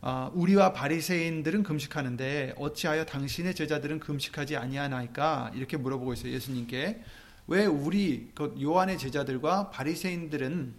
아, 0.00 0.30
우리와 0.34 0.72
바리새인들은 0.72 1.62
금식하는데 1.64 2.54
어찌하여 2.58 3.04
당신의 3.04 3.54
제자들은 3.54 3.98
금식하지 3.98 4.56
아니하나이까 4.56 5.52
이렇게 5.54 5.76
물어보고 5.76 6.12
있어요 6.14 6.32
예수님께 6.32 7.02
왜 7.48 7.66
우리 7.66 8.30
그 8.34 8.54
요한의 8.60 8.98
제자들과 8.98 9.70
바리새인들은 9.70 10.74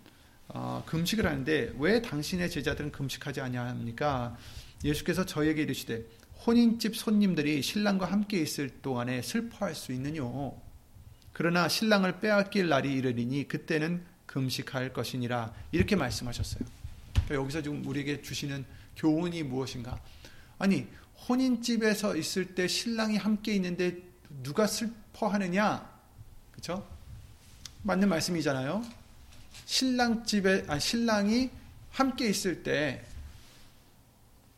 어, 0.54 0.84
금식을 0.86 1.26
하는데 1.26 1.74
왜 1.80 2.02
당신의 2.02 2.50
제자들은 2.50 2.92
금식하지 2.92 3.42
아니합니까? 3.42 4.38
예수께서 4.84 5.26
저에게 5.26 5.63
이르시되 5.63 6.06
혼인집 6.46 6.96
손님들이 6.96 7.62
신랑과 7.62 8.06
함께 8.06 8.39
있을 8.39 8.70
동안에 8.82 9.22
슬퍼할 9.24 9.74
수 9.74 9.92
있느뇨. 9.94 10.56
그러나 11.32 11.68
신랑을 11.68 12.20
빼앗길 12.20 12.70
날이 12.70 12.94
이르리니 12.94 13.48
그때는 13.48 14.06
금식할 14.28 14.94
것이니라 14.94 15.54
이렇게 15.72 15.96
말씀하셨어요. 15.96 16.63
그러니까 17.13 17.36
여기서 17.36 17.62
지금 17.63 17.86
우리에게 17.88 18.22
주시는 18.22 18.63
교훈이 18.98 19.42
무엇인가? 19.44 20.00
아니 20.60 20.88
혼인집에서 21.28 22.16
있을 22.16 22.54
때 22.54 22.68
신랑이 22.68 23.18
함께 23.18 23.56
있는데 23.56 23.98
누가 24.44 24.68
슬퍼하느냐? 24.68 25.89
그렇죠? 26.52 26.88
맞는 27.82 28.08
말씀이잖아요. 28.10 29.03
신랑 29.65 30.26
집에 30.26 30.65
아 30.67 30.80
신랑이 30.80 31.49
함께 31.91 32.28
있을 32.28 32.63
때 32.63 33.04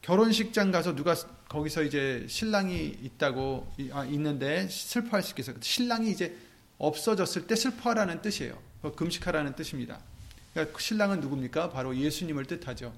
결혼식장 0.01 0.71
가서 0.71 0.95
누가 0.95 1.15
거기서 1.49 1.83
이제 1.83 2.25
신랑이 2.29 2.97
있다고 3.03 3.71
아, 3.91 4.05
있는데 4.05 4.67
슬퍼할 4.69 5.23
수 5.23 5.31
있겠어요. 5.31 5.55
신랑이 5.61 6.11
이제 6.11 6.37
없어졌을 6.77 7.47
때 7.47 7.55
슬퍼하라는 7.55 8.21
뜻이에요. 8.21 8.61
금식하라는 8.95 9.55
뜻입니다. 9.55 9.99
그러니까 10.53 10.79
신랑은 10.79 11.21
누굽니까? 11.21 11.71
바로 11.71 11.95
예수님을 11.95 12.45
뜻하죠. 12.45 12.93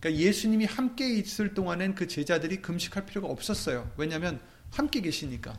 그러니까 0.00 0.22
예수님이 0.22 0.64
함께 0.64 1.14
있을 1.14 1.54
동안엔 1.54 1.94
그 1.94 2.06
제자들이 2.06 2.62
금식할 2.62 3.06
필요가 3.06 3.28
없었어요. 3.28 3.90
왜냐하면 3.96 4.40
함께 4.70 5.00
계시니까. 5.00 5.58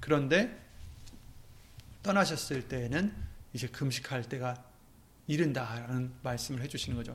그런데 0.00 0.58
떠나셨을 2.02 2.68
때에는 2.68 3.12
이제 3.52 3.68
금식할 3.68 4.28
때가 4.28 4.69
이른다라는 5.30 6.10
말씀을 6.24 6.60
해주시는 6.62 6.96
거죠. 6.96 7.12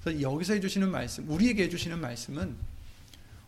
그래서 0.00 0.20
여기서 0.20 0.52
해주시는 0.54 0.90
말씀, 0.90 1.28
우리에게 1.28 1.64
해주시는 1.64 2.00
말씀은 2.00 2.54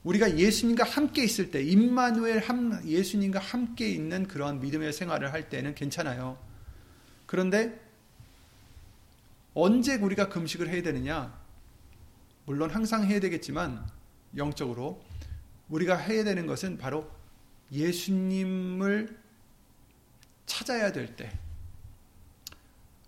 우리가 0.02 0.36
예수님과 0.36 0.82
함께 0.84 1.22
있을 1.22 1.52
때, 1.52 1.62
임마누엘 1.62 2.42
예수님과 2.86 3.38
함께 3.38 3.88
있는 3.88 4.26
그런 4.26 4.60
믿음의 4.60 4.92
생활을 4.92 5.32
할 5.32 5.48
때는 5.48 5.76
괜찮아요. 5.76 6.36
그런데 7.26 7.80
언제 9.54 9.94
우리가 9.94 10.28
금식을 10.28 10.68
해야 10.68 10.82
되느냐? 10.82 11.38
물론 12.46 12.70
항상 12.70 13.04
해야 13.04 13.20
되겠지만 13.20 13.86
영적으로 14.36 15.04
우리가 15.68 15.96
해야 15.96 16.24
되는 16.24 16.46
것은 16.46 16.78
바로 16.78 17.08
예수님을 17.70 19.16
찾아야 20.46 20.90
될 20.90 21.14
때, 21.14 21.30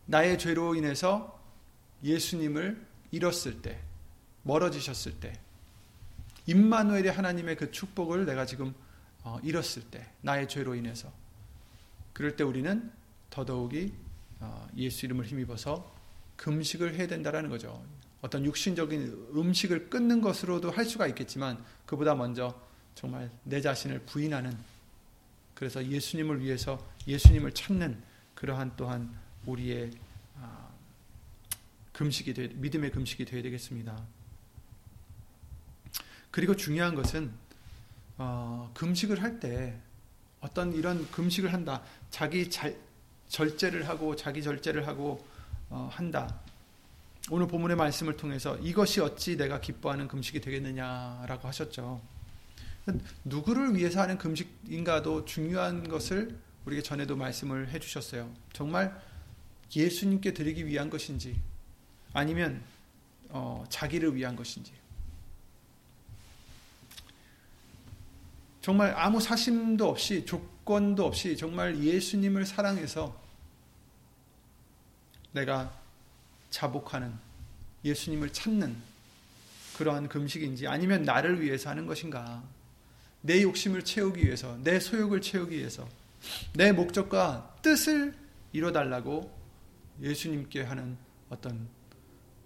나의 0.07 0.39
죄로 0.39 0.75
인해서 0.75 1.41
예수님을 2.03 2.87
잃었을 3.11 3.63
때, 3.63 3.81
멀어지셨을 4.43 5.21
때, 5.21 5.33
임마누엘의 6.47 7.13
하나님의 7.13 7.57
그 7.57 7.71
축복을 7.71 8.27
내가 8.27 8.47
지금 8.47 8.75
어, 9.23 9.39
잃었을 9.43 9.83
때, 9.83 10.11
나의 10.23 10.49
죄로 10.49 10.75
인해서 10.75 11.13
그럴 12.13 12.37
때 12.37 12.45
우리는 12.45 12.91
더더욱이 13.31 13.93
어, 14.41 14.67
예수 14.77 15.07
이름을 15.07 15.25
힘입어서 15.25 15.95
금식을 16.37 16.95
해야 16.97 17.07
된다라는 17.07 17.49
거죠. 17.49 17.85
어떤 18.21 18.45
육신적인 18.45 19.31
음식을 19.35 19.91
끊는 19.91 20.21
것으로도 20.21 20.71
할 20.71 20.85
수가 20.85 21.07
있겠지만 21.09 21.63
그보다 21.87 22.15
먼저 22.15 22.61
정말 22.95 23.31
내 23.45 23.61
자신을 23.61 24.01
부인하는 24.01 24.57
그래서 25.55 25.85
예수님을 25.85 26.41
위해서 26.41 26.85
예수님을 27.07 27.53
찾는 27.53 28.03
그러한 28.35 28.73
또한 28.77 29.13
우리의 29.47 29.91
아, 30.41 30.69
금식이 31.93 32.35
되, 32.35 32.49
믿음의 32.49 32.91
금식이 32.91 33.25
되어야 33.25 33.43
되겠습니다. 33.43 34.03
그리고 36.31 36.57
중요한 36.57 36.95
것은 36.95 37.33
어, 38.19 38.71
금식을 38.75 39.23
할 39.23 39.41
때 39.41 39.79
어떤 40.43 40.73
이런 40.75 41.09
금식을 41.11 41.53
한다. 41.53 41.83
자기 42.11 42.51
잘, 42.51 42.77
절제를 43.29 43.89
하고 43.89 44.17
자기 44.17 44.43
절제를 44.43 44.87
하고 44.87 45.25
어, 45.71 45.89
한다. 45.91 46.41
오늘 47.31 47.47
본문의 47.47 47.77
말씀을 47.77 48.17
통해서 48.17 48.59
이것이 48.59 49.01
어찌 49.01 49.37
내가 49.37 49.61
기뻐하는 49.61 50.09
금식이 50.09 50.41
되겠느냐라고 50.41 51.47
하셨죠. 51.47 52.03
누구를 53.25 53.77
위해서 53.77 54.01
하는 54.01 54.19
금식인가도 54.19 55.25
중요한 55.25 55.89
것을 55.89 56.37
우리에게 56.65 56.83
전에도 56.83 57.15
말씀을 57.17 57.69
해주셨어요. 57.69 58.29
정말 58.53 59.01
예수님께 59.75 60.35
드리기 60.35 60.67
위한 60.67 60.91
것인지 60.91 61.37
아니면 62.13 62.63
어, 63.31 63.65
자기를 63.69 64.15
위한 64.15 64.37
것인지. 64.37 64.73
정말 68.61 68.95
아무 68.97 69.21
사심도 69.21 69.89
없이 69.89 70.25
조건도 70.25 71.05
없이 71.05 71.37
정말 71.37 71.83
예수님을 71.83 72.47
사랑해서 72.47 73.21
내가 75.33 75.77
자복하는 76.51 77.13
예수님을 77.85 78.33
찾는 78.33 78.77
그러한 79.77 80.09
금식인지 80.09 80.69
아니면 80.69 81.03
나를 81.03 81.41
위해서 81.41 81.71
하는 81.71 81.87
것인가? 81.87 82.43
내 83.23 83.43
욕심을 83.43 83.85
채우기 83.85 84.25
위해서 84.25 84.57
내 84.63 84.79
소욕을 84.79 85.21
채우기 85.21 85.57
위해서 85.57 85.89
내 86.55 86.71
목적과 86.73 87.57
뜻을 87.63 88.15
이뤄달라고 88.53 89.42
예수님께 90.03 90.63
하는 90.63 90.99
어떤 91.31 91.69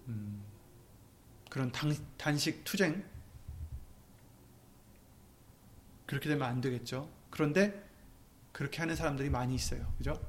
음, 0.07 0.43
그런 1.49 1.71
단, 1.71 1.93
단식 2.17 2.63
투쟁 2.63 3.03
그렇게 6.05 6.29
되면 6.29 6.47
안 6.47 6.61
되겠죠. 6.61 7.09
그런데 7.29 7.83
그렇게 8.53 8.79
하는 8.79 8.95
사람들이 8.95 9.29
많이 9.29 9.53
있어요. 9.55 9.93
그죠? 9.97 10.19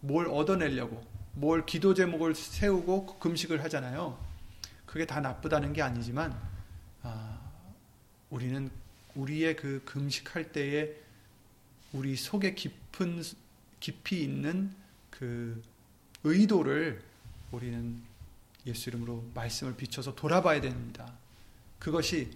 뭘 0.00 0.26
얻어내려고, 0.26 1.02
뭘 1.34 1.64
기도 1.64 1.94
제목을 1.94 2.34
세우고 2.34 3.18
금식을 3.18 3.62
하잖아요. 3.64 4.18
그게 4.84 5.06
다 5.06 5.20
나쁘다는 5.20 5.72
게 5.72 5.80
아니지만, 5.80 6.38
아, 7.02 7.40
우리는 8.30 8.70
우리의 9.14 9.56
그 9.56 9.82
금식할 9.84 10.52
때에 10.52 10.96
우리 11.92 12.16
속에 12.16 12.54
깊은, 12.54 13.22
깊이 13.78 14.24
있는 14.24 14.74
그 15.10 15.62
의도를 16.24 17.02
우리는 17.50 18.00
예수 18.66 18.90
이름으로 18.90 19.24
말씀을 19.34 19.76
비춰서 19.76 20.14
돌아봐야 20.14 20.60
됩니다. 20.60 21.12
그것이 21.78 22.30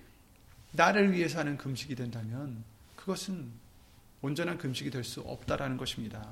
나를 0.73 1.13
위해서 1.13 1.39
하는 1.39 1.57
금식이 1.57 1.95
된다면 1.95 2.65
그것은 2.97 3.51
온전한 4.23 4.59
금식이 4.59 4.91
될 4.91 5.05
수 5.05 5.21
없다라는 5.21 5.77
것입니다. 5.77 6.29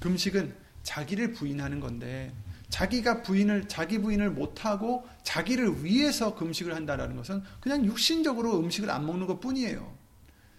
금식은 0.00 0.54
자기를 0.82 1.32
부인하는 1.32 1.78
건데 1.80 2.32
자기가 2.70 3.22
부인을 3.22 3.68
자기 3.68 3.98
부인을 3.98 4.30
못 4.30 4.64
하고 4.64 5.06
자기를 5.22 5.84
위해서 5.84 6.34
금식을 6.34 6.74
한다라는 6.74 7.16
것은 7.16 7.42
그냥 7.60 7.84
육신적으로 7.84 8.58
음식을 8.60 8.90
안 8.90 9.06
먹는 9.06 9.26
것 9.26 9.40
뿐이에요. 9.40 9.92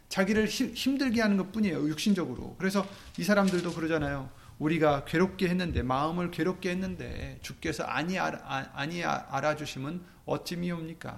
자기를 0.10 0.48
힘들게 0.48 1.22
하는 1.22 1.38
것 1.38 1.52
뿐이에요. 1.52 1.88
육신적으로. 1.88 2.56
그래서 2.58 2.86
이 3.18 3.24
사람들도 3.24 3.74
그러잖아요. 3.74 4.30
우리가 4.62 5.06
괴롭게 5.06 5.50
했는데 5.50 5.82
마음을 5.82 6.30
괴롭게 6.30 6.70
했는데 6.70 7.40
주께서 7.42 7.84
아니 7.84 8.20
알아, 8.20 8.70
아니 8.74 9.04
알아주시면 9.04 10.06
어찌미옵니까? 10.26 11.16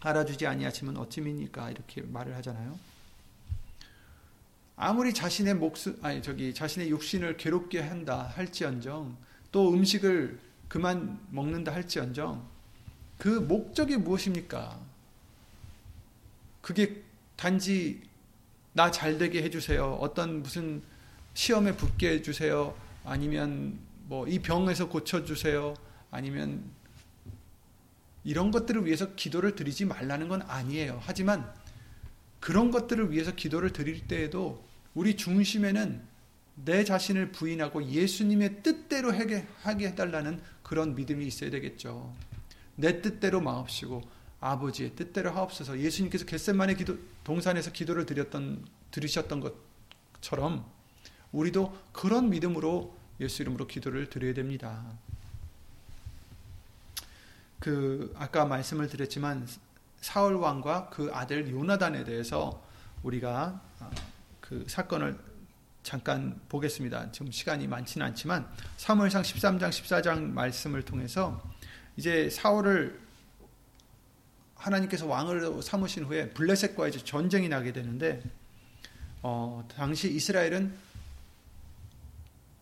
알아주지 0.00 0.46
아니하시면 0.46 0.98
어찌입니까? 0.98 1.70
이렇게 1.70 2.02
말을 2.02 2.36
하잖아요. 2.36 2.78
아무리 4.76 5.14
자신의 5.14 5.54
목숨 5.54 5.98
아니 6.02 6.22
저기 6.22 6.52
자신의 6.52 6.90
육신을 6.90 7.38
괴롭게 7.38 7.80
한다 7.80 8.30
할지언정 8.34 9.16
또 9.50 9.72
음식을 9.72 10.38
그만 10.68 11.18
먹는다 11.30 11.72
할지언정 11.72 12.46
그 13.16 13.28
목적이 13.28 13.96
무엇입니까? 13.96 14.78
그게 16.60 17.02
단지 17.34 18.02
나 18.74 18.90
잘 18.90 19.16
되게 19.18 19.42
해주세요. 19.42 19.94
어떤 20.00 20.42
무슨 20.42 20.82
시험에 21.38 21.76
붙게 21.76 22.14
해주세요. 22.14 22.74
아니면 23.04 23.78
뭐 24.08 24.26
이 24.26 24.40
병에서 24.40 24.88
고쳐주세요. 24.88 25.74
아니면 26.10 26.64
이런 28.24 28.50
것들을 28.50 28.84
위해서 28.84 29.14
기도를 29.14 29.54
드리지 29.54 29.84
말라는 29.84 30.26
건 30.26 30.42
아니에요. 30.42 31.00
하지만 31.00 31.48
그런 32.40 32.72
것들을 32.72 33.12
위해서 33.12 33.36
기도를 33.36 33.72
드릴 33.72 34.08
때에도 34.08 34.64
우리 34.94 35.16
중심에는 35.16 36.02
내 36.64 36.82
자신을 36.82 37.30
부인하고 37.30 37.84
예수님의 37.84 38.64
뜻대로 38.64 39.12
하게, 39.12 39.46
해달라는 39.64 40.40
그런 40.64 40.96
믿음이 40.96 41.24
있어야 41.24 41.50
되겠죠. 41.50 42.12
내 42.74 43.00
뜻대로 43.00 43.40
마옵시고 43.40 44.02
아버지의 44.40 44.96
뜻대로 44.96 45.30
하옵소서. 45.30 45.78
예수님께서 45.78 46.24
겟셋만의 46.24 46.76
기도 46.76 46.98
동산에서 47.22 47.70
기도를 47.70 48.06
드렸던 48.06 48.66
들으셨던 48.90 49.52
것처럼 50.20 50.77
우리도 51.32 51.76
그런 51.92 52.30
믿음으로 52.30 52.96
예수 53.20 53.42
이름으로 53.42 53.66
기도를 53.66 54.08
드려야 54.08 54.34
됩니다. 54.34 54.84
그 57.58 58.14
아까 58.16 58.44
말씀을 58.44 58.88
드렸지만 58.88 59.46
사울 60.00 60.36
왕과 60.36 60.90
그 60.90 61.10
아들 61.12 61.50
요나단에 61.50 62.04
대해서 62.04 62.62
우리가 63.02 63.60
아, 63.80 63.90
그 64.40 64.64
사건을 64.68 65.18
잠깐 65.82 66.40
보겠습니다. 66.48 67.10
지금 67.12 67.32
시간이 67.32 67.66
많지는 67.66 68.06
않지만 68.08 68.48
사무엘상 68.76 69.22
13장 69.22 69.70
14장 69.70 70.20
말씀을 70.32 70.84
통해서 70.84 71.42
이제 71.96 72.30
사울을 72.30 73.00
하나님께서 74.54 75.06
왕을 75.06 75.62
삼으신 75.62 76.04
후에 76.04 76.30
블레셋과 76.30 76.88
이제 76.88 76.98
전쟁이 76.98 77.48
나게 77.48 77.72
되는데 77.72 78.22
어, 79.22 79.66
당시 79.74 80.12
이스라엘은 80.12 80.87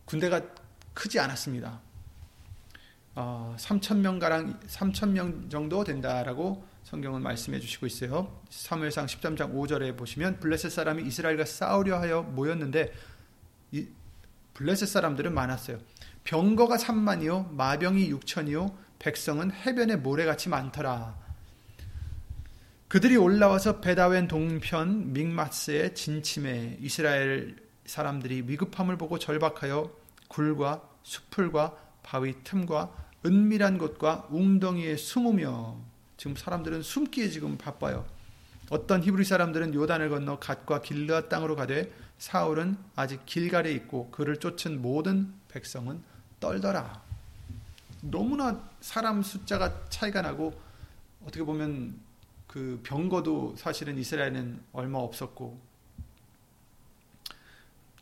군대가 0.07 0.41
크지 0.93 1.19
않았습니다. 1.19 1.79
어, 3.13 3.55
3천 3.59 3.97
명 3.97 4.19
가량 4.19 4.59
3천 4.61 5.09
명 5.09 5.49
정도 5.49 5.83
된다라고 5.83 6.65
성경은 6.83 7.21
말씀해 7.21 7.59
주시고 7.59 7.85
있어요. 7.85 8.41
사무엘상 8.49 9.05
13장 9.05 9.53
5절에 9.53 9.97
보시면 9.97 10.39
블레셋 10.39 10.71
사람이 10.71 11.03
이스라엘과 11.03 11.43
싸우려 11.43 11.99
하여 11.99 12.21
모였는데 12.21 12.93
이 13.73 13.87
블레셋 14.53 14.87
사람들은 14.87 15.33
많았어요. 15.33 15.79
병거가 16.23 16.77
3만이요 16.77 17.51
마병이 17.51 18.09
6천이요 18.13 18.73
백성은 18.99 19.51
해변의 19.51 19.97
모래같이 19.97 20.47
많더라. 20.47 21.17
그들이 22.87 23.17
올라와서 23.17 23.81
베다웬 23.81 24.29
동편 24.29 25.11
믹마스의 25.11 25.93
진침에 25.93 26.77
이스라엘 26.79 27.57
사람들이 27.85 28.43
위급함을 28.47 28.97
보고 28.97 29.19
절박하여 29.19 29.96
굴과 30.27 30.87
수풀과 31.03 31.75
바위 32.03 32.35
틈과 32.43 32.91
은밀한 33.25 33.77
곳과 33.77 34.27
웅덩이에 34.29 34.95
숨으며 34.95 35.77
지금 36.17 36.35
사람들은 36.35 36.81
숨기에 36.81 37.29
지금 37.29 37.57
바빠요. 37.57 38.05
어떤 38.69 39.01
히브리 39.01 39.23
사람들은 39.23 39.73
요단을 39.73 40.09
건너 40.09 40.39
갓과 40.39 40.81
길르앗 40.81 41.29
땅으로 41.29 41.55
가되 41.55 41.91
사울은 42.17 42.77
아직 42.95 43.25
길갈에 43.25 43.71
있고 43.73 44.09
그를 44.11 44.37
쫓은 44.37 44.81
모든 44.81 45.33
백성은 45.49 46.01
떨더라. 46.39 47.01
너무나 48.01 48.61
사람 48.81 49.21
숫자가 49.21 49.89
차이가 49.89 50.21
나고 50.21 50.53
어떻게 51.23 51.43
보면 51.43 51.99
그 52.47 52.79
병거도 52.83 53.55
사실은 53.57 53.97
이스라엘은 53.97 54.61
얼마 54.73 54.99
없었고 54.99 55.59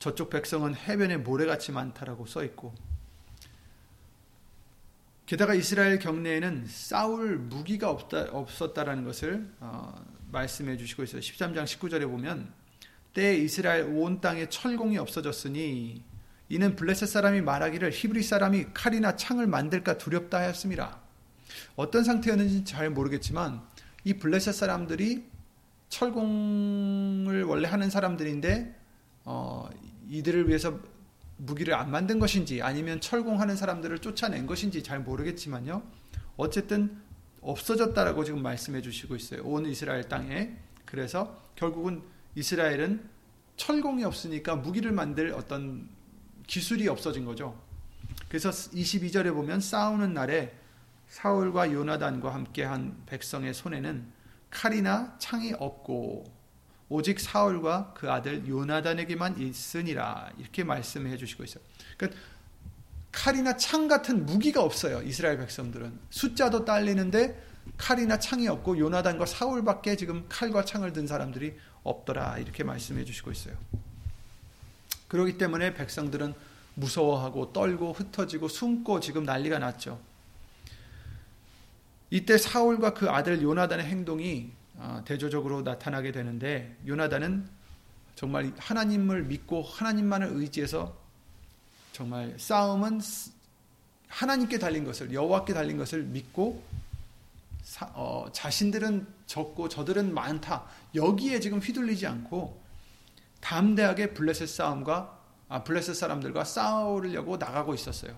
저쪽 0.05 0.29
백성은 0.29 0.75
해변에 0.75 1.17
모래같이 1.17 1.71
많다라고 1.71 2.27
써 2.27 2.43
있고 2.43 2.75
게다가 5.25 5.55
이스라엘 5.55 5.97
경내에는 5.97 6.67
싸울 6.67 7.37
무기가 7.37 7.89
없다, 7.89 8.27
없었다라는 8.29 9.03
것을 9.03 9.51
어, 9.59 10.05
말씀해 10.31 10.77
주시고 10.77 11.01
있어요. 11.01 11.21
13장 11.21 11.63
19절에 11.63 12.03
보면 12.03 12.53
때 13.15 13.35
이스라엘 13.35 13.85
온 13.85 14.21
땅에 14.21 14.47
철공이 14.47 14.99
없어졌으니 14.99 16.03
이는 16.49 16.75
블레셋 16.75 17.09
사람이 17.09 17.41
말하기를 17.41 17.89
히브리 17.91 18.21
사람이 18.21 18.73
칼이나 18.75 19.15
창을 19.15 19.47
만들까 19.47 19.97
두렵다 19.97 20.37
하였습니다. 20.37 20.99
어떤 21.75 22.03
상태였는지 22.03 22.63
잘 22.63 22.91
모르겠지만 22.91 23.59
이 24.03 24.13
블레셋 24.13 24.53
사람들이 24.53 25.25
철공을 25.89 27.43
원래 27.45 27.67
하는 27.67 27.89
사람들인데 27.89 28.85
어, 29.23 29.67
이들을 30.09 30.47
위해서 30.47 30.79
무기를 31.37 31.73
안 31.73 31.91
만든 31.91 32.19
것인지 32.19 32.61
아니면 32.61 33.01
철공하는 33.01 33.55
사람들을 33.55 33.99
쫓아낸 33.99 34.45
것인지 34.45 34.83
잘 34.83 34.99
모르겠지만요. 34.99 35.83
어쨌든 36.37 37.01
없어졌다라고 37.41 38.23
지금 38.23 38.41
말씀해 38.41 38.81
주시고 38.81 39.15
있어요. 39.15 39.43
온 39.43 39.65
이스라엘 39.65 40.07
땅에. 40.07 40.57
그래서 40.85 41.41
결국은 41.55 42.01
이스라엘은 42.35 43.09
철공이 43.57 44.03
없으니까 44.03 44.55
무기를 44.55 44.91
만들 44.91 45.33
어떤 45.33 45.87
기술이 46.47 46.87
없어진 46.87 47.25
거죠. 47.25 47.59
그래서 48.27 48.49
22절에 48.49 49.33
보면 49.33 49.59
싸우는 49.59 50.13
날에 50.13 50.53
사울과 51.07 51.71
요나단과 51.71 52.33
함께한 52.33 53.03
백성의 53.05 53.53
손에는 53.53 54.05
칼이나 54.49 55.15
창이 55.19 55.53
없고 55.53 56.23
오직 56.89 57.19
사울과 57.19 57.93
그 57.95 58.11
아들 58.11 58.47
요나단에게만 58.47 59.39
있으니라 59.39 60.29
이렇게 60.37 60.63
말씀해 60.63 61.17
주시고 61.17 61.43
있어요. 61.43 61.63
그러니까 61.97 62.21
칼이나 63.11 63.57
창 63.57 63.87
같은 63.87 64.25
무기가 64.25 64.61
없어요. 64.61 65.01
이스라엘 65.01 65.37
백성들은 65.37 65.97
숫자도 66.09 66.65
딸리는데 66.65 67.43
칼이나 67.77 68.19
창이 68.19 68.47
없고 68.47 68.77
요나단과 68.77 69.25
사울밖에 69.25 69.95
지금 69.95 70.25
칼과 70.29 70.65
창을 70.65 70.93
든 70.93 71.07
사람들이 71.07 71.57
없더라 71.83 72.37
이렇게 72.37 72.63
말씀해 72.63 73.05
주시고 73.05 73.31
있어요. 73.31 73.55
그렇기 75.07 75.37
때문에 75.37 75.73
백성들은 75.73 76.33
무서워하고 76.75 77.53
떨고 77.53 77.93
흩어지고 77.93 78.47
숨고 78.47 78.99
지금 78.99 79.23
난리가 79.23 79.59
났죠. 79.59 79.99
이때 82.09 82.37
사울과 82.37 82.93
그 82.93 83.09
아들 83.09 83.41
요나단의 83.41 83.85
행동이 83.85 84.51
어, 84.51 84.64
대조적으로 85.05 85.61
나타나게 85.61 86.11
되는데 86.11 86.75
요나단은 86.87 87.47
정말 88.15 88.53
하나님을 88.57 89.23
믿고 89.23 89.61
하나님만을 89.63 90.29
의지해서 90.31 90.95
정말 91.91 92.35
싸움은 92.37 92.99
하나님께 94.07 94.59
달린 94.59 94.83
것을 94.83 95.13
여호와께 95.13 95.53
달린 95.53 95.77
것을 95.77 96.03
믿고 96.03 96.63
사, 97.63 97.89
어, 97.93 98.27
자신들은 98.31 99.07
적고 99.25 99.69
저들은 99.69 100.13
많다 100.13 100.65
여기에 100.93 101.39
지금 101.39 101.59
휘둘리지 101.59 102.05
않고 102.05 102.61
담대하게 103.41 104.13
블레셋 104.13 104.47
싸움과 104.47 105.19
아, 105.47 105.63
블레셋 105.63 105.95
사람들과 105.95 106.43
싸우려고 106.43 107.37
나가고 107.37 107.73
있었어요. 107.73 108.15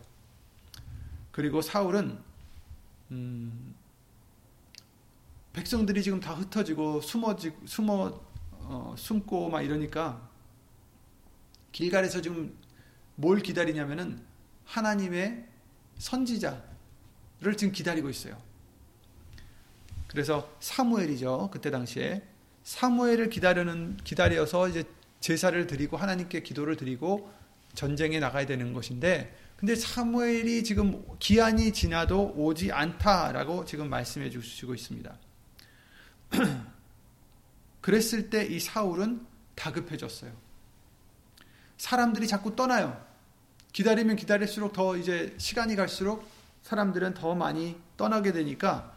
그리고 1.32 1.62
사울은 1.62 2.18
음, 3.12 3.67
백성들이 5.58 6.04
지금 6.04 6.20
다 6.20 6.36
흩어지고 6.36 7.02
숨어지 7.02 7.52
숨어 7.66 8.22
어, 8.60 8.94
숨고 8.96 9.50
막 9.50 9.64
이러니까 9.64 10.30
길갈에서 11.72 12.22
지금 12.22 12.56
뭘 13.16 13.40
기다리냐면은 13.40 14.22
하나님의 14.66 15.48
선지자를 15.98 17.58
지금 17.58 17.74
기다리고 17.74 18.08
있어요. 18.08 18.38
그래서 20.08 20.48
사무엘이죠. 20.60 21.50
그때 21.52 21.72
당시에 21.72 22.22
사무엘을 22.64 23.30
기다리는 23.30 23.98
기다려서 24.04 24.70
이제 24.70 24.84
제사를 25.22 25.66
드리고 25.66 25.98
하나님께 25.98 26.44
기도를 26.44 26.78
드리고 26.78 27.32
전쟁에 27.74 28.20
나가야 28.20 28.46
되는 28.46 28.74
것인데 28.74 29.36
근데 29.56 29.74
사무엘이 29.74 30.64
지금 30.64 31.04
기한이 31.18 31.74
지나도 31.74 32.34
오지 32.36 32.72
않다라고 32.72 33.66
지금 33.66 33.90
말씀해 33.90 34.30
주시고 34.30 34.76
있습니다. 34.76 35.18
그랬을 37.82 38.30
때 38.30 38.48
이 38.48 38.60
사울은 38.60 39.26
다급해졌어요. 39.56 40.32
사람들이 41.78 42.28
자꾸 42.28 42.56
떠나요. 42.56 43.06
기다리면 43.74 44.16
기다릴수록 44.16 44.74
더 44.74 44.98
이제 44.98 45.36
시간이 45.38 45.76
갈수록 45.76 46.28
사람들은 46.64 47.14
더 47.14 47.36
많이 47.36 47.80
떠나게 47.96 48.32
되니까 48.32 48.96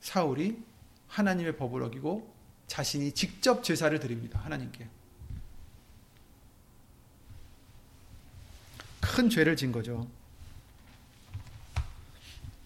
사울이 0.00 0.62
하나님의 1.08 1.56
법을 1.56 1.82
어기고 1.82 2.34
자신이 2.66 3.12
직접 3.12 3.62
제사를 3.62 3.98
드립니다. 3.98 4.38
하나님께. 4.40 4.88
큰 9.00 9.30
죄를 9.30 9.56
진 9.56 9.72
거죠. 9.72 10.06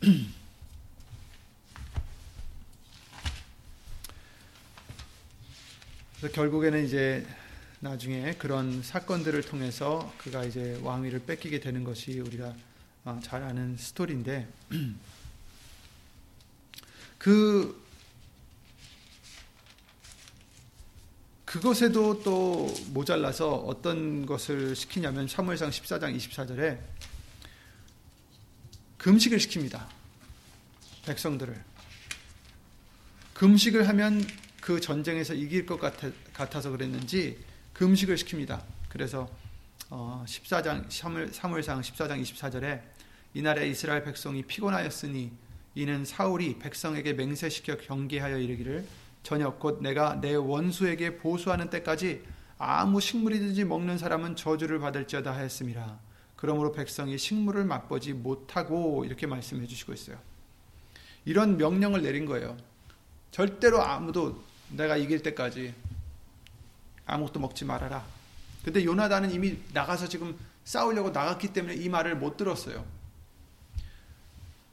그래서 6.18 6.34
결국에는 6.34 6.84
이제 6.84 7.24
나중에 7.78 8.34
그런 8.34 8.82
사건들을 8.82 9.42
통해서 9.42 10.12
그가 10.18 10.42
이제 10.44 10.76
왕위를 10.82 11.24
뺏기게 11.24 11.60
되는 11.60 11.84
것이 11.84 12.18
우리가 12.18 12.52
어, 13.04 13.20
잘 13.22 13.44
아는 13.44 13.76
스토리인데 13.76 14.48
그 17.18 17.80
그것에도 21.44 22.24
또 22.24 22.74
모자라서 22.88 23.54
어떤 23.54 24.26
것을 24.26 24.74
시키냐면 24.74 25.28
사무엘상 25.28 25.70
14장 25.70 26.16
24절에 26.16 26.80
금식을 29.02 29.38
시킵니다. 29.38 29.84
백성들을. 31.04 31.60
금식을 33.34 33.88
하면 33.88 34.24
그 34.60 34.80
전쟁에서 34.80 35.34
이길 35.34 35.66
것 35.66 35.80
같아, 35.80 36.60
서 36.60 36.70
그랬는지 36.70 37.36
금식을 37.72 38.14
시킵니다. 38.14 38.62
그래서 38.88 39.28
14장 39.90 40.84
어, 40.84 41.30
사무엘 41.32 41.62
상 41.64 41.80
14장 41.80 42.22
24절에 42.22 42.80
이날에 43.34 43.68
이스라엘 43.68 44.04
백성이 44.04 44.44
피곤하였으니 44.44 45.32
이는 45.74 46.04
사울이 46.04 46.60
백성에게 46.60 47.14
맹세시켜 47.14 47.78
경계하여 47.78 48.38
이르기를 48.38 48.86
저녁 49.24 49.58
곧 49.58 49.82
내가 49.82 50.20
내 50.20 50.34
원수에게 50.36 51.16
보수하는 51.16 51.70
때까지 51.70 52.22
아무 52.56 53.00
식물이든지 53.00 53.64
먹는 53.64 53.98
사람은 53.98 54.36
저주를 54.36 54.78
받을지어다 54.78 55.34
하였습니다. 55.34 55.98
그러므로 56.42 56.72
백성이 56.72 57.18
식물을 57.18 57.64
맛보지 57.66 58.14
못하고 58.14 59.04
이렇게 59.04 59.28
말씀해 59.28 59.64
주시고 59.64 59.92
있어요. 59.92 60.18
이런 61.24 61.56
명령을 61.56 62.02
내린 62.02 62.26
거예요. 62.26 62.56
절대로 63.30 63.80
아무도 63.80 64.42
내가 64.70 64.96
이길 64.96 65.22
때까지 65.22 65.72
아무것도 67.06 67.38
먹지 67.38 67.64
말아라. 67.64 68.04
근데 68.64 68.84
요나단은 68.84 69.30
이미 69.30 69.56
나가서 69.72 70.08
지금 70.08 70.36
싸우려고 70.64 71.10
나갔기 71.10 71.52
때문에 71.52 71.76
이 71.76 71.88
말을 71.88 72.16
못 72.16 72.36
들었어요. 72.36 72.84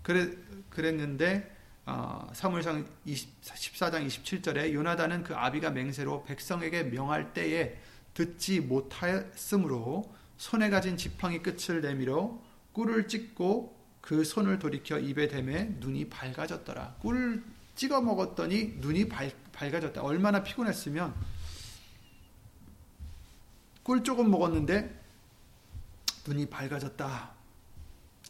그래, 0.01 0.35
그랬는데 0.71 1.55
어, 1.85 2.31
사무엘상 2.33 2.87
14장 3.05 4.07
27절에 4.07 4.73
요나단은 4.73 5.21
그 5.21 5.35
아비가 5.35 5.69
맹세로 5.69 6.23
백성에게 6.23 6.85
명할 6.85 7.31
때에 7.35 7.77
듣지 8.15 8.59
못하였으므로 8.59 10.17
손에 10.39 10.69
가진 10.69 10.95
지팡이 10.95 11.43
끝을 11.43 11.81
내밀어 11.81 12.39
꿀을 12.71 13.09
찍고 13.09 13.77
그 13.99 14.23
손을 14.23 14.57
돌이켜 14.57 14.97
입에 14.97 15.27
대매 15.27 15.65
눈이 15.65 16.07
밝아졌더라. 16.09 16.95
꿀 17.01 17.43
찍어 17.75 18.01
먹었더니 18.01 18.77
눈이 18.77 19.09
밝, 19.09 19.33
밝아졌다. 19.51 20.01
얼마나 20.01 20.41
피곤했으면 20.41 21.13
꿀 23.83 24.03
조금 24.05 24.31
먹었는데 24.31 24.97
눈이 26.25 26.45
밝아졌다. 26.45 27.31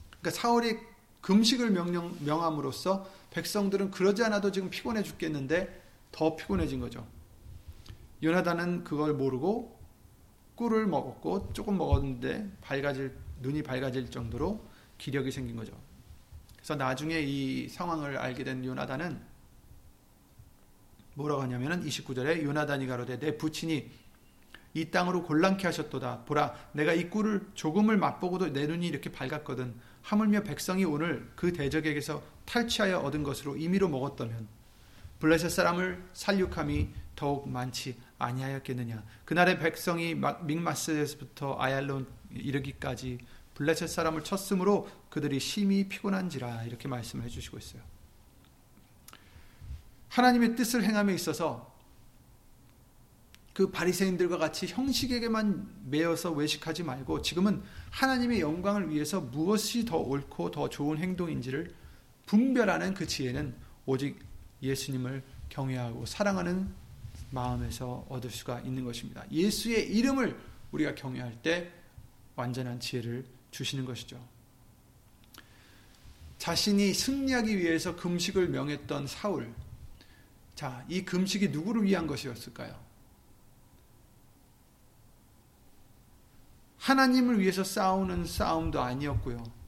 그러니까 0.10 0.32
사울이 0.32 0.80
금식을 1.22 1.70
명령, 1.70 2.18
명함으로써 2.22 3.08
백성들은 3.30 3.92
그러지 3.92 4.24
않아도 4.24 4.52
지금 4.52 4.72
피곤해 4.72 5.04
죽겠는데 5.04 5.84
더 6.12 6.36
피곤해진 6.36 6.80
거죠. 6.80 7.08
요나단은 8.24 8.84
그걸 8.84 9.14
모르고 9.14 9.79
꿀을 10.60 10.88
먹었고 10.88 11.54
조금 11.54 11.78
먹었는데 11.78 12.52
밝아질 12.60 13.16
눈이 13.40 13.64
밝아질 13.64 14.12
정도로 14.12 14.62
기력이 14.98 15.32
생긴 15.32 15.56
거죠. 15.56 15.72
그래서 16.58 16.76
나중에 16.76 17.22
이 17.22 17.70
상황을 17.70 18.18
알게 18.18 18.44
된 18.44 18.66
요나단은 18.66 19.22
뭐라고 21.14 21.42
하냐면은 21.44 21.86
29절에 21.86 22.44
요나단이 22.44 22.88
가로되 22.88 23.20
내 23.20 23.38
부친이 23.38 23.90
이 24.74 24.92
땅으로 24.92 25.24
곤란케 25.24 25.66
하셨도다. 25.66 26.26
보라, 26.26 26.54
내가 26.74 26.94
이 26.94 27.10
꿀을 27.10 27.48
조금을 27.54 27.98
맛보고도 27.98 28.52
내 28.52 28.68
눈이 28.68 28.86
이렇게 28.86 29.12
밝았거든. 29.12 29.74
하물며 30.04 30.44
백성이 30.44 30.84
오늘 30.84 31.32
그 31.36 31.54
대적에게서 31.54 32.22
탈취하여 32.46 33.00
얻은 33.00 33.24
것으로 33.24 33.56
임의로 33.56 33.88
먹었다면 33.88 34.48
블레셋 35.20 35.52
사람을 35.52 36.04
살육함이 36.14 36.90
더욱 37.16 37.50
많지 37.50 37.98
아니하였겠느냐. 38.20 39.04
그날의 39.26 39.60
백성이 39.60 40.16
믹마스에서부터 40.44 41.58
아얄론 41.60 42.06
이르기까지 42.32 43.18
블레셋 43.56 43.90
사람을 43.90 44.24
쳤으므로 44.24 44.88
그들이 45.10 45.40
심히 45.40 45.90
피곤한지라 45.90 46.64
이렇게 46.64 46.88
말씀을 46.88 47.26
해주시고 47.26 47.58
있어요. 47.58 47.82
하나님의 50.10 50.56
뜻을 50.56 50.84
행함에 50.84 51.14
있어서 51.14 51.70
그 53.54 53.72
바리새인들과 53.72 54.38
같이 54.38 54.68
형식에게만 54.68 55.88
매여서 55.90 56.32
외식하지 56.32 56.84
말고 56.84 57.22
지금은 57.22 57.62
하나님의 57.92 58.40
영광을 58.40 58.90
위해서 58.90 59.20
무엇이 59.20 59.84
더 59.86 59.98
옳고 59.98 60.52
더 60.52 60.70
좋은 60.70 60.98
행동인지를 60.98 61.74
분별하는 62.26 62.94
그 62.94 63.06
지혜는 63.06 63.56
오직 63.86 64.20
예수님을 64.62 65.24
경외하고 65.50 66.06
사랑하는 66.06 66.70
마음에서 67.32 68.06
얻을 68.10 68.30
수가 68.30 68.62
있는 68.62 68.84
것입니다. 68.84 69.24
예수의 69.32 69.92
이름을 69.96 70.40
우리가 70.72 70.96
경외할 70.96 71.42
때 71.42 71.72
완전한 72.36 72.80
지혜를 72.80 73.26
주시는 73.52 73.86
것이죠. 73.86 74.20
자신이 76.38 76.94
승리하기 76.94 77.58
위해서 77.58 77.96
금식을 77.96 78.48
명했던 78.50 79.08
사울. 79.08 79.54
자, 80.56 80.84
이 80.88 81.04
금식이 81.04 81.50
누구를 81.50 81.84
위한 81.84 82.08
것이었을까요? 82.08 82.80
하나님을 86.78 87.40
위해서 87.40 87.64
싸우는 87.64 88.26
싸움도 88.26 88.82
아니었고요. 88.82 89.59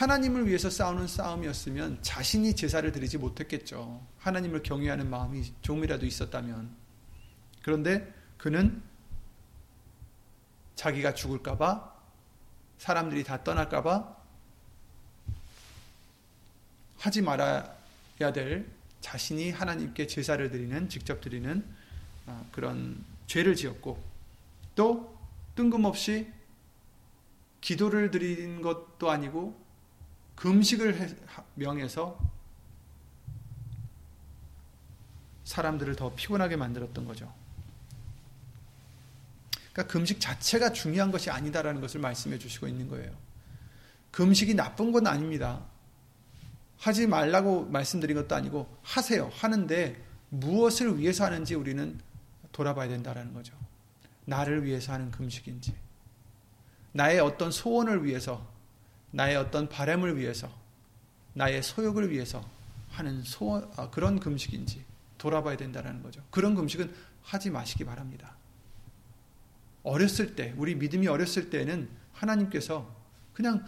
하나님을 0.00 0.48
위해서 0.48 0.70
싸우는 0.70 1.06
싸움이었으면 1.06 1.98
자신이 2.00 2.56
제사를 2.56 2.90
드리지 2.90 3.18
못했겠죠. 3.18 4.02
하나님을 4.16 4.62
경외하는 4.62 5.10
마음이 5.10 5.52
조금이라도 5.60 6.06
있었다면. 6.06 6.74
그런데 7.60 8.10
그는 8.38 8.82
자기가 10.74 11.12
죽을까봐, 11.12 11.94
사람들이 12.78 13.24
다 13.24 13.44
떠날까봐 13.44 14.16
하지 16.96 17.20
말아야 17.20 18.32
될 18.32 18.70
자신이 19.02 19.50
하나님께 19.50 20.06
제사를 20.06 20.50
드리는 20.50 20.88
직접 20.88 21.20
드리는 21.20 21.62
아, 22.26 22.42
그런 22.52 23.04
죄를 23.26 23.54
지었고 23.54 24.02
또 24.74 25.18
뜬금없이 25.56 26.32
기도를 27.60 28.10
드린 28.10 28.62
것도 28.62 29.10
아니고 29.10 29.68
금식을 30.40 31.18
명해서 31.54 32.18
사람들을 35.44 35.96
더 35.96 36.14
피곤하게 36.14 36.56
만들었던 36.56 37.04
거죠. 37.04 37.30
그러니까 39.72 39.92
금식 39.92 40.18
자체가 40.18 40.72
중요한 40.72 41.10
것이 41.10 41.28
아니다라는 41.28 41.82
것을 41.82 42.00
말씀해 42.00 42.38
주시고 42.38 42.68
있는 42.68 42.88
거예요. 42.88 43.14
금식이 44.12 44.54
나쁜 44.54 44.92
건 44.92 45.06
아닙니다. 45.06 45.62
하지 46.78 47.06
말라고 47.06 47.66
말씀드린 47.66 48.16
것도 48.16 48.34
아니고 48.34 48.78
하세요. 48.82 49.30
하는데 49.34 50.02
무엇을 50.30 50.98
위해서 50.98 51.26
하는지 51.26 51.54
우리는 51.54 52.00
돌아봐야 52.52 52.88
된다라는 52.88 53.34
거죠. 53.34 53.54
나를 54.24 54.64
위해서 54.64 54.94
하는 54.94 55.10
금식인지, 55.10 55.74
나의 56.92 57.20
어떤 57.20 57.50
소원을 57.50 58.06
위해서, 58.06 58.48
나의 59.10 59.36
어떤 59.36 59.68
바램을 59.68 60.16
위해서, 60.18 60.50
나의 61.34 61.62
소욕을 61.62 62.10
위해서 62.10 62.44
하는 62.90 63.22
소원, 63.22 63.70
아, 63.76 63.90
그런 63.90 64.20
금식인지 64.20 64.84
돌아봐야 65.18 65.56
된다라는 65.56 66.02
거죠. 66.02 66.22
그런 66.30 66.54
금식은 66.54 66.92
하지 67.22 67.50
마시기 67.50 67.84
바랍니다. 67.84 68.34
어렸을 69.82 70.34
때, 70.34 70.54
우리 70.56 70.74
믿음이 70.74 71.06
어렸을 71.08 71.50
때는 71.50 71.88
하나님께서 72.12 72.94
그냥 73.32 73.64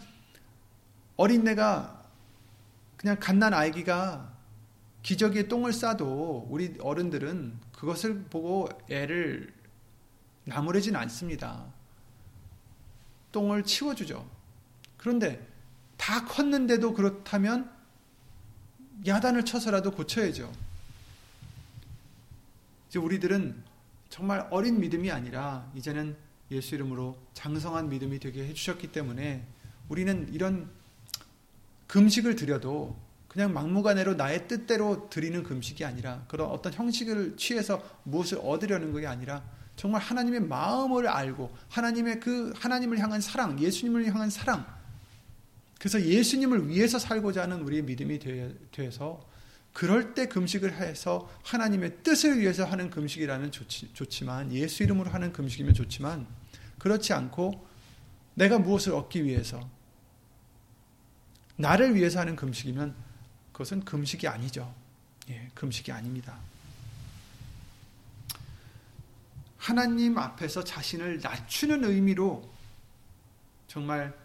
어린애가 1.15 2.03
그냥 2.97 3.19
갓난 3.19 3.53
아기가 3.53 4.33
기저귀에 5.01 5.47
똥을 5.47 5.73
싸도 5.73 6.47
우리 6.49 6.75
어른들은 6.79 7.59
그것을 7.73 8.23
보고 8.25 8.69
애를 8.89 9.53
나무래진 10.45 10.95
않습니다. 10.95 11.65
똥을 13.31 13.63
치워주죠. 13.63 14.25
그런데 15.03 15.45
다 15.97 16.23
컸는데도 16.23 16.93
그렇다면 16.93 17.69
야단을 19.05 19.43
쳐서라도 19.43 19.91
고쳐야죠. 19.91 20.49
이제 22.87 22.99
우리들은 22.99 23.53
정말 24.09 24.47
어린 24.49 24.79
믿음이 24.79 25.11
아니라 25.11 25.69
이제는 25.75 26.15
예수 26.51 26.75
이름으로 26.75 27.17
장성한 27.33 27.89
믿음이 27.89 28.19
되게 28.19 28.47
해주셨기 28.47 28.93
때문에 28.93 29.45
우리는 29.89 30.29
이런 30.31 30.69
금식을 31.87 32.37
드려도 32.37 32.97
그냥 33.27 33.51
막무가내로 33.53 34.13
나의 34.13 34.47
뜻대로 34.47 35.09
드리는 35.09 35.43
금식이 35.43 35.83
아니라 35.83 36.23
그런 36.29 36.47
어떤 36.49 36.71
형식을 36.71 37.35
취해서 37.35 37.83
무엇을 38.03 38.39
얻으려는 38.41 38.93
것이 38.93 39.05
아니라 39.05 39.43
정말 39.75 39.99
하나님의 40.01 40.41
마음을 40.41 41.09
알고 41.09 41.53
하나님의 41.67 42.21
그 42.21 42.53
하나님을 42.55 42.99
향한 42.99 43.19
사랑, 43.19 43.59
예수님을 43.59 44.05
향한 44.05 44.29
사랑. 44.29 44.82
그래서 45.83 46.01
예수님을 46.01 46.69
위해서 46.69 46.97
살고자 46.97 47.41
하는 47.41 47.59
우리의 47.63 47.81
믿음이 47.81 48.17
돼서 48.71 49.29
그럴 49.73 50.13
때 50.13 50.27
금식을 50.27 50.77
해서 50.77 51.29
하나님의 51.43 52.03
뜻을 52.03 52.39
위해서 52.39 52.63
하는 52.63 52.89
금식이라면 52.89 53.51
좋지, 53.51 53.93
좋지 53.93 54.23
만 54.23 54.53
예수 54.53 54.83
이름으로 54.83 55.09
하는 55.09 55.33
금식이면 55.33 55.73
좋지만 55.73 56.25
그렇지 56.79 57.11
않고 57.11 57.67
내가 58.33 58.59
무엇을 58.59 58.93
얻기 58.93 59.25
위해서 59.25 59.69
나를 61.57 61.95
위해서 61.95 62.21
하는 62.21 62.37
금식이면 62.37 62.95
그것은 63.51 63.83
금식이 63.83 64.25
아니죠. 64.25 64.73
예, 65.31 65.51
금식이 65.53 65.91
아닙니다. 65.91 66.39
하나님 69.57 70.17
앞에서 70.17 70.63
자신을 70.63 71.19
낮추는 71.21 71.83
의미로 71.83 72.49
정말 73.67 74.22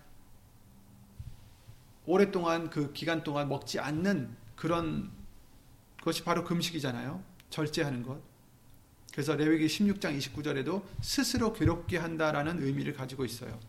오랫동안 2.08 2.70
그 2.70 2.90
기간 2.94 3.22
동안 3.22 3.50
먹지 3.50 3.78
않는 3.78 4.34
그런 4.56 5.10
것이 6.00 6.24
바로 6.24 6.42
금식이잖아요. 6.42 7.22
절제하는 7.50 8.02
것. 8.02 8.18
그래서 9.12 9.36
레위기 9.36 9.66
16장 9.66 10.16
29절에도 10.18 10.82
스스로 11.02 11.52
괴롭게 11.52 11.98
한다라는 11.98 12.62
의미를 12.62 12.94
가지고 12.94 13.26
있어요. 13.26 13.60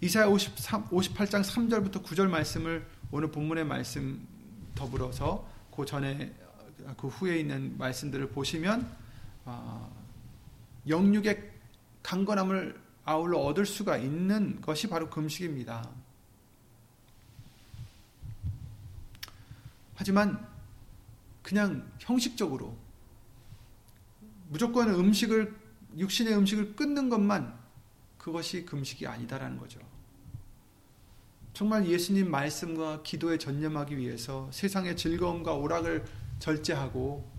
이사야 0.00 0.28
53, 0.28 0.88
58장 0.88 1.44
3절부터 1.44 2.02
9절 2.04 2.30
말씀을 2.30 2.86
오늘 3.10 3.30
본문의 3.30 3.66
말씀 3.66 4.26
더불어서 4.74 5.46
그 5.74 5.84
전에 5.84 6.34
그 6.96 7.08
후에 7.08 7.40
있는 7.40 7.76
말씀들을 7.76 8.30
보시면 8.30 8.90
어, 9.44 9.94
영육의 10.88 11.50
강건함을 12.02 12.85
아울러 13.06 13.38
얻을 13.38 13.64
수가 13.64 13.96
있는 13.96 14.60
것이 14.60 14.88
바로 14.88 15.08
금식입니다. 15.08 15.88
하지만 19.94 20.46
그냥 21.42 21.90
형식적으로 22.00 22.76
무조건 24.48 24.90
음식을 24.90 25.56
육신의 25.96 26.36
음식을 26.36 26.76
끊는 26.76 27.08
것만 27.08 27.56
그것이 28.18 28.66
금식이 28.66 29.06
아니다라는 29.06 29.56
거죠. 29.56 29.80
정말 31.54 31.86
예수님 31.86 32.30
말씀과 32.30 33.02
기도에 33.02 33.38
전념하기 33.38 33.96
위해서 33.96 34.50
세상의 34.52 34.96
즐거움과 34.96 35.54
오락을 35.54 36.04
절제하고 36.40 37.35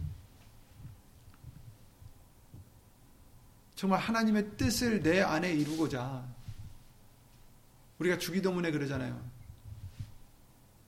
정말 3.78 4.00
하나님의 4.00 4.58
뜻을 4.58 5.04
내 5.04 5.22
안에 5.22 5.54
이루고자 5.54 6.28
우리가 8.00 8.18
주기도문에 8.18 8.72
그러잖아요. 8.72 9.24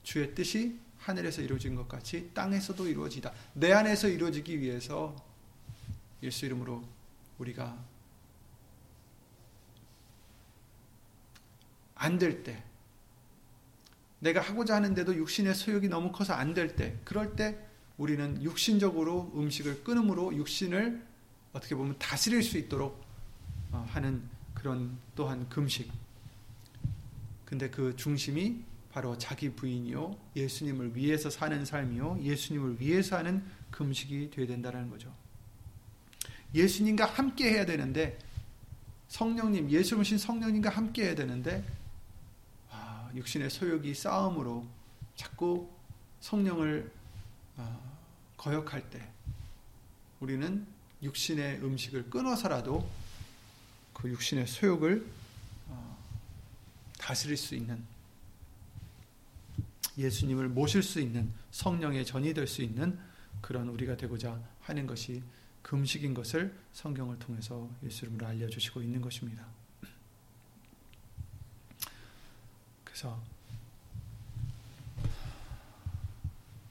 주의 0.01 0.33
뜻이 0.33 0.79
하늘에서 0.97 1.43
이루어진 1.43 1.75
것 1.75 1.87
같이 1.87 2.31
땅에서도 2.33 2.87
이루어지다. 2.87 3.31
내 3.53 3.71
안에서 3.73 4.07
이루어지기 4.07 4.59
위해서 4.59 5.15
예수 6.23 6.47
이름으로 6.47 6.83
우리가 7.37 7.77
안 11.93 12.17
될 12.17 12.43
때, 12.43 12.63
내가 14.17 14.41
하고자 14.41 14.75
하는데도 14.75 15.15
육신의 15.15 15.53
소욕이 15.53 15.89
너무 15.89 16.11
커서 16.11 16.33
안 16.33 16.55
될 16.55 16.75
때, 16.75 16.97
그럴 17.03 17.35
때 17.35 17.55
우리는 17.97 18.41
육신적으로 18.41 19.31
음식을 19.35 19.83
끊음으로 19.83 20.35
육신을 20.35 21.08
어떻게 21.53 21.75
보면 21.75 21.97
다스릴 21.97 22.43
수 22.43 22.57
있도록 22.57 23.03
어, 23.71 23.85
하는 23.89 24.21
그런 24.53 24.97
또한 25.15 25.47
금식. 25.49 25.91
근데 27.45 27.69
그 27.69 27.95
중심이 27.95 28.63
바로 28.91 29.17
자기 29.17 29.49
부인이요, 29.51 30.17
예수님을 30.35 30.95
위해서 30.95 31.29
사는 31.29 31.63
삶이요, 31.63 32.19
예수님을 32.21 32.79
위해서 32.79 33.17
하는 33.17 33.43
금식이 33.71 34.31
되어야 34.31 34.47
된다는 34.47 34.89
거죠. 34.89 35.13
예수님과 36.53 37.05
함께 37.05 37.51
해야 37.51 37.65
되는데, 37.65 38.17
성령님, 39.07 39.69
예수님신 39.69 40.17
성령님과 40.17 40.69
함께 40.69 41.05
해야 41.05 41.15
되는데, 41.15 41.63
아, 42.71 43.09
육신의 43.15 43.49
소욕이 43.49 43.93
싸움으로 43.93 44.67
자꾸 45.15 45.69
성령을 46.19 46.91
아, 47.57 47.79
거역할 48.37 48.89
때, 48.89 49.07
우리는 50.19 50.65
육신의 51.01 51.63
음식을 51.63 52.09
끊어서라도 52.09 52.89
그 53.93 54.09
육신의 54.09 54.47
소욕을 54.47 55.05
어, 55.67 55.97
다스릴 56.97 57.37
수 57.37 57.55
있는 57.55 57.83
예수님을 59.97 60.47
모실 60.49 60.81
수 60.81 60.99
있는 60.99 61.31
성령의 61.51 62.05
전이 62.05 62.33
될 62.33 62.47
수 62.47 62.61
있는 62.61 62.97
그런 63.41 63.67
우리가 63.69 63.97
되고자 63.97 64.41
하는 64.61 64.87
것이 64.87 65.21
금식인 65.61 66.13
것을 66.13 66.57
성경을 66.73 67.19
통해서 67.19 67.69
예수 67.83 68.05
이름으로 68.05 68.25
알려주시고 68.27 68.81
있는 68.81 69.01
것입니다. 69.01 69.45
그래서 72.83 73.21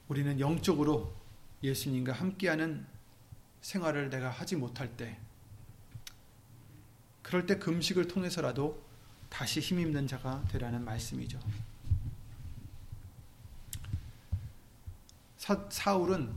우리는 0.07 0.39
영적으로 0.39 1.15
예수님과 1.61 2.13
함께하는 2.13 2.85
생활을 3.61 4.09
내가 4.09 4.29
하지 4.29 4.55
못할 4.55 4.95
때, 4.95 5.17
그럴 7.21 7.45
때 7.45 7.59
금식을 7.59 8.07
통해서라도 8.07 8.81
다시 9.29 9.59
힘입는 9.59 10.07
자가 10.07 10.43
되라는 10.49 10.83
말씀이죠. 10.83 11.39
사, 15.69 15.95
울은 15.95 16.33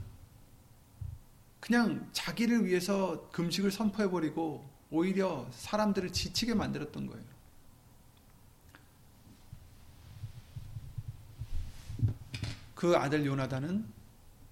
그냥 1.60 2.08
자기를 2.12 2.64
위해서 2.64 3.28
금식을 3.30 3.70
선포해버리고 3.70 4.68
오히려 4.90 5.46
사람들을 5.52 6.12
지치게 6.12 6.54
만들었던 6.54 7.06
거예요. 7.06 7.24
그 12.74 12.96
아들 12.96 13.24
요나단은 13.24 13.86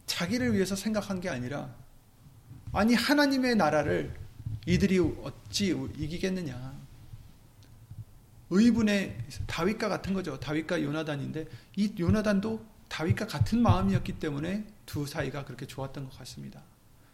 자기를 0.06 0.54
위해서 0.54 0.76
생각한 0.76 1.20
게 1.20 1.28
아니라 1.28 1.74
아니 2.72 2.94
하나님의 2.94 3.56
나라를 3.56 4.14
이들이 4.66 4.98
어찌 4.98 5.68
이기겠느냐. 5.96 6.80
의분의 8.50 9.16
다윗과 9.46 9.88
같은 9.88 10.12
거죠. 10.12 10.38
다윗과 10.38 10.82
요나단인데 10.82 11.46
이 11.76 11.94
요나단도 11.98 12.64
다윗과 12.88 13.26
같은 13.26 13.62
마음이었기 13.62 14.18
때문에 14.18 14.66
두 14.86 15.06
사이가 15.06 15.44
그렇게 15.44 15.66
좋았던 15.66 16.04
것 16.04 16.18
같습니다. 16.18 16.60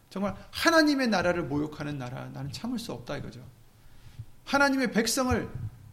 정말 0.08 0.34
하나님의 0.50 1.08
나라를 1.08 1.44
모욕하는 1.44 1.98
나라 1.98 2.26
나는 2.30 2.50
참을 2.52 2.78
수 2.78 2.92
없다 2.92 3.18
이거죠. 3.18 3.44
하나님의 4.44 4.92
백성을 4.92 5.50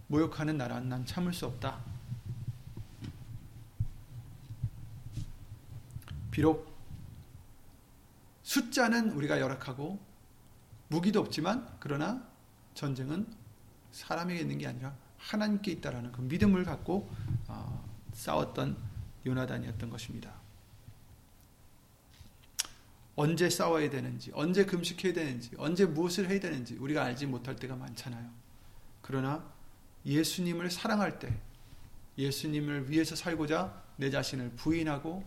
모욕하는 0.08 0.58
나라 0.58 0.80
난 0.80 1.06
참을 1.06 1.34
수 1.34 1.46
없다. 1.46 1.80
비록 6.32 6.73
숫자는 8.54 9.10
우리가 9.14 9.40
열악하고 9.40 10.00
무기도 10.88 11.20
없지만 11.20 11.68
그러나 11.80 12.24
전쟁은 12.76 13.26
사람에게 13.92 14.42
있는 14.42 14.60
게 14.60 14.68
아니라 14.68 14.96
하나님께 15.18 15.72
있다라는 15.72 16.12
그 16.12 16.22
믿음을 16.22 16.64
갖고 16.64 17.10
어, 17.48 17.84
싸웠던 18.14 18.78
요나단이었던 19.26 19.90
것입니다. 19.90 20.36
언제 23.16 23.50
싸워야 23.50 23.90
되는지, 23.90 24.32
언제 24.36 24.66
금식해야 24.66 25.14
되는지, 25.14 25.52
언제 25.58 25.86
무엇을 25.86 26.30
해야 26.30 26.40
되는지 26.40 26.76
우리가 26.76 27.04
알지 27.04 27.26
못할 27.26 27.56
때가 27.56 27.76
많잖아요. 27.76 28.30
그러나 29.02 29.52
예수님을 30.06 30.70
사랑할 30.70 31.18
때, 31.18 31.40
예수님을 32.20 32.92
위해서 32.92 33.16
살고자 33.16 33.84
내 33.98 34.12
자신을 34.12 34.52
부인하고 34.52 35.24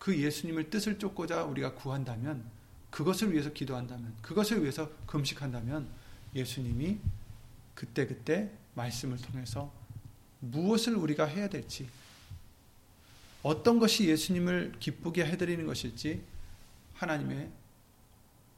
그 0.00 0.18
예수님을 0.18 0.70
뜻을 0.70 0.98
쫓고자 0.98 1.44
우리가 1.44 1.74
구한다면 1.74 2.42
그것을 2.88 3.32
위해서 3.32 3.52
기도한다면 3.52 4.16
그것을 4.22 4.62
위해서 4.62 4.90
금식한다면 5.06 5.86
예수님이 6.34 6.98
그때그때 7.74 8.50
말씀을 8.74 9.18
통해서 9.18 9.70
무엇을 10.40 10.96
우리가 10.96 11.26
해야 11.26 11.50
될지 11.50 11.86
어떤 13.42 13.78
것이 13.78 14.08
예수님을 14.08 14.76
기쁘게 14.80 15.26
해드리는 15.26 15.66
것일지 15.66 16.24
하나님의 16.94 17.50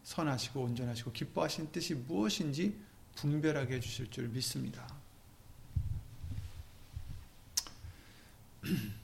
선하시고 0.05 0.63
온전하시고 0.63 1.11
기뻐하신 1.11 1.73
뜻이 1.73 1.95
무엇인지 1.95 2.79
분별하게 3.17 3.75
해주실 3.75 4.13
줄 4.13 4.29
믿습니다. 4.29 4.87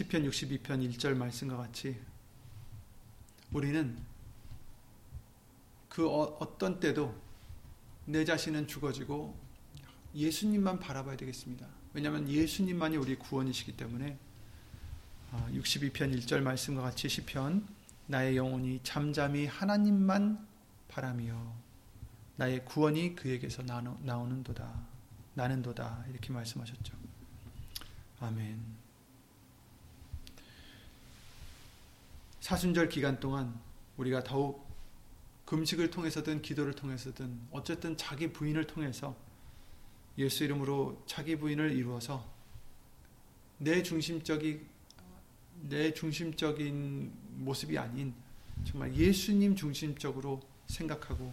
시편 0.00 0.22
62편 0.30 0.96
1절 0.96 1.14
말씀과 1.14 1.58
같이 1.58 1.94
우리는 3.52 3.98
그 5.90 6.08
어, 6.08 6.56
떤 6.56 6.80
때도 6.80 7.14
내 8.06 8.24
자신은 8.24 8.66
죽어지고 8.66 9.38
예수님만 10.14 10.80
바라봐야 10.80 11.18
되겠습니다. 11.18 11.66
왜냐하면 11.92 12.26
예수님만이 12.26 12.96
우리 12.96 13.16
구원이시기 13.16 13.76
때문에 13.76 14.16
62편 15.52 16.02
아, 16.02 16.16
1절 16.16 16.40
말씀과 16.40 16.80
같이 16.80 17.06
시편 17.10 17.68
나의 18.06 18.38
영혼이 18.38 18.80
잠잠히 18.82 19.44
하나님만 19.44 20.46
바라며 20.88 21.54
나의 22.36 22.64
구원이 22.64 23.16
그에게서 23.16 23.62
나오는도다 23.62 24.80
나는도다 25.34 26.06
이렇게 26.08 26.32
말씀하셨죠. 26.32 26.96
아멘. 28.20 28.89
사순절 32.50 32.88
기간 32.88 33.20
동안 33.20 33.56
우리가 33.96 34.24
더욱 34.24 34.68
금식을 35.44 35.88
통해서든 35.92 36.42
기도를 36.42 36.72
통해서든 36.72 37.42
어쨌든 37.52 37.96
자기 37.96 38.32
부인을 38.32 38.66
통해서 38.66 39.16
예수 40.18 40.42
이름으로 40.42 41.00
자기 41.06 41.36
부인을 41.36 41.70
이루어서 41.70 42.28
내 43.58 43.84
중심적인 43.84 44.66
내 45.68 45.94
중심적인 45.94 47.12
모습이 47.36 47.78
아닌 47.78 48.14
정말 48.64 48.96
예수님 48.96 49.54
중심적으로 49.54 50.42
생각하고 50.66 51.32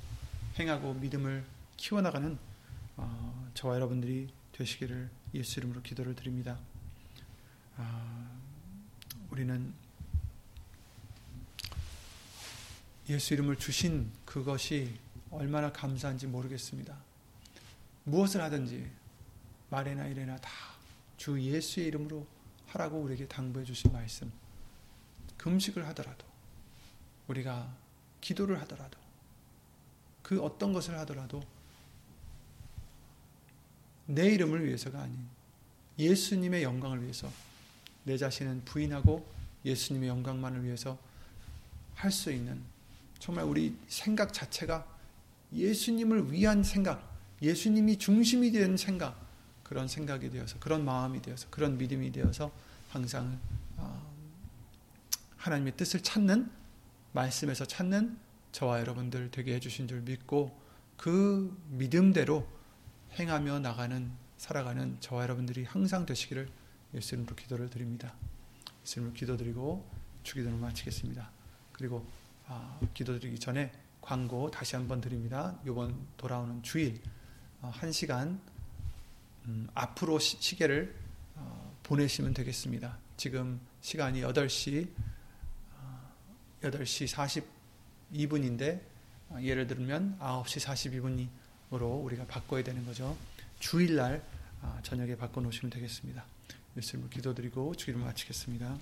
행하고 0.59 0.93
믿음을 0.93 1.43
키워나가는 1.77 2.37
어, 2.97 3.51
저와 3.55 3.73
여러분들이 3.73 4.27
되시기를 4.51 5.09
예수 5.33 5.61
이름으로 5.61 5.81
기도를 5.81 6.15
드립니다. 6.15 6.59
아, 7.75 8.39
우리는 9.31 9.73
예수 13.09 13.33
이름을 13.33 13.57
주신 13.57 14.11
그것이 14.25 14.97
얼마나 15.31 15.71
감사한지 15.71 16.27
모르겠습니다. 16.27 16.95
무엇을 18.03 18.41
하든지 18.41 18.89
말이나 19.69 20.07
이래나 20.07 20.37
다 20.37 20.77
주 21.17 21.41
예수의 21.41 21.87
이름으로 21.87 22.25
하라고 22.67 22.99
우리에게 22.99 23.27
당부해 23.27 23.65
주신 23.65 23.91
말씀. 23.91 24.31
금식을 25.37 25.85
하더라도 25.89 26.25
우리가 27.27 27.75
기도를 28.21 28.61
하더라도 28.61 28.97
그 30.21 30.41
어떤 30.41 30.73
것을 30.73 30.97
하더라도 30.99 31.41
내 34.05 34.27
이름을 34.27 34.65
위해서가 34.65 35.01
아닌 35.01 35.27
예수님의 35.99 36.63
영광을 36.63 37.01
위해서 37.01 37.31
내 38.03 38.17
자신은 38.17 38.63
부인하고 38.65 39.27
예수님의 39.65 40.07
영광만을 40.09 40.63
위해서 40.63 40.97
할 41.95 42.11
수 42.11 42.31
있는 42.31 42.63
정말 43.19 43.45
우리 43.45 43.77
생각 43.87 44.33
자체가 44.33 44.85
예수님을 45.53 46.31
위한 46.31 46.63
생각, 46.63 47.15
예수님이 47.41 47.97
중심이 47.97 48.51
된 48.51 48.77
생각, 48.77 49.19
그런 49.63 49.87
생각이 49.87 50.29
되어서, 50.29 50.59
그런 50.59 50.85
마음이 50.85 51.21
되어서, 51.21 51.47
그런 51.49 51.77
믿음이 51.77 52.11
되어서 52.11 52.51
항상 52.89 53.39
어, 53.77 54.13
하나님의 55.37 55.75
뜻을 55.77 56.01
찾는, 56.01 56.49
말씀에서 57.13 57.65
찾는 57.65 58.17
저와 58.51 58.79
여러분들 58.79 59.31
되게 59.31 59.55
해주신 59.55 59.87
줄 59.87 60.01
믿고 60.01 60.57
그 60.95 61.55
믿음대로 61.69 62.47
행하며 63.19 63.59
나가는 63.59 64.11
살아가는 64.37 64.97
저와 64.99 65.23
여러분들이 65.23 65.63
항상 65.63 66.05
되시기를 66.05 66.49
예수님으로 66.93 67.35
기도를 67.35 67.69
드립니다. 67.69 68.13
예수님으로 68.83 69.13
기도드리고 69.13 69.87
주기도를 70.23 70.57
마치겠습니다. 70.57 71.31
그리고 71.71 72.05
아, 72.47 72.79
기도드리기 72.93 73.39
전에 73.39 73.71
광고 74.01 74.49
다시 74.49 74.75
한번 74.75 75.01
드립니다. 75.01 75.59
이번 75.65 75.95
돌아오는 76.15 76.63
주일 76.63 77.01
어, 77.61 77.69
한 77.73 77.91
시간 77.91 78.39
음, 79.45 79.67
앞으로 79.73 80.17
시, 80.19 80.55
계를 80.55 80.95
어, 81.35 81.75
보내시면 81.83 82.33
되겠습니다. 82.33 82.97
지금 83.17 83.59
시간이 83.81 84.21
8시 84.21 84.89
어, 85.75 86.13
8시 86.61 87.41
42분인데 88.17 88.81
어, 89.29 89.39
예를 89.41 89.67
들면 89.67 90.17
9시 90.19 91.29
42분으로 91.69 92.03
우리가 92.05 92.25
바꿔야 92.27 92.63
되는 92.63 92.85
거죠. 92.85 93.17
주일날 93.59 94.23
아, 94.61 94.79
저녁에 94.83 95.17
바꿔 95.17 95.41
놓으시면 95.41 95.69
되겠습니다. 95.69 96.23
예수님을 96.77 97.09
기도드리고 97.09 97.75
주기를 97.75 97.99
마치겠습니다. 97.99 98.77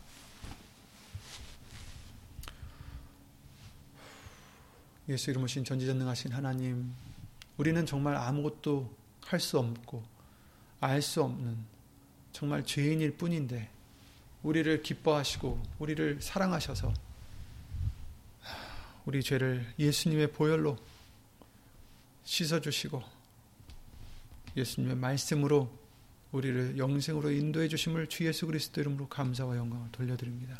예수 5.10 5.30
이름 5.30 5.44
오신 5.44 5.64
전지전능하신 5.64 6.32
하나님, 6.32 6.94
우리는 7.58 7.86
정말 7.86 8.16
아무것도 8.16 8.92
할 9.26 9.40
수 9.40 9.58
없고 9.60 10.04
알 10.82 11.02
수 11.02 11.24
없는 11.24 11.58
정말 12.32 12.64
죄인일 12.64 13.18
뿐인데 13.18 13.70
우리를 14.44 14.82
기뻐하시고 14.82 15.64
우리를 15.80 16.22
사랑하셔서 16.22 16.94
우리 19.06 19.24
죄를 19.24 19.66
예수님의 19.80 20.32
보혈로 20.32 20.78
씻어 22.24 22.60
주시고 22.60 23.02
예수님의 24.58 24.98
말씀으로 24.98 25.72
우리를 26.32 26.78
영생으로 26.78 27.32
인도해 27.32 27.68
주심을 27.68 28.08
주 28.08 28.26
예수 28.26 28.46
그리스도 28.46 28.82
이름으로 28.82 29.08
감사와 29.08 29.56
영광을 29.58 29.92
돌려드립니다. 29.92 30.58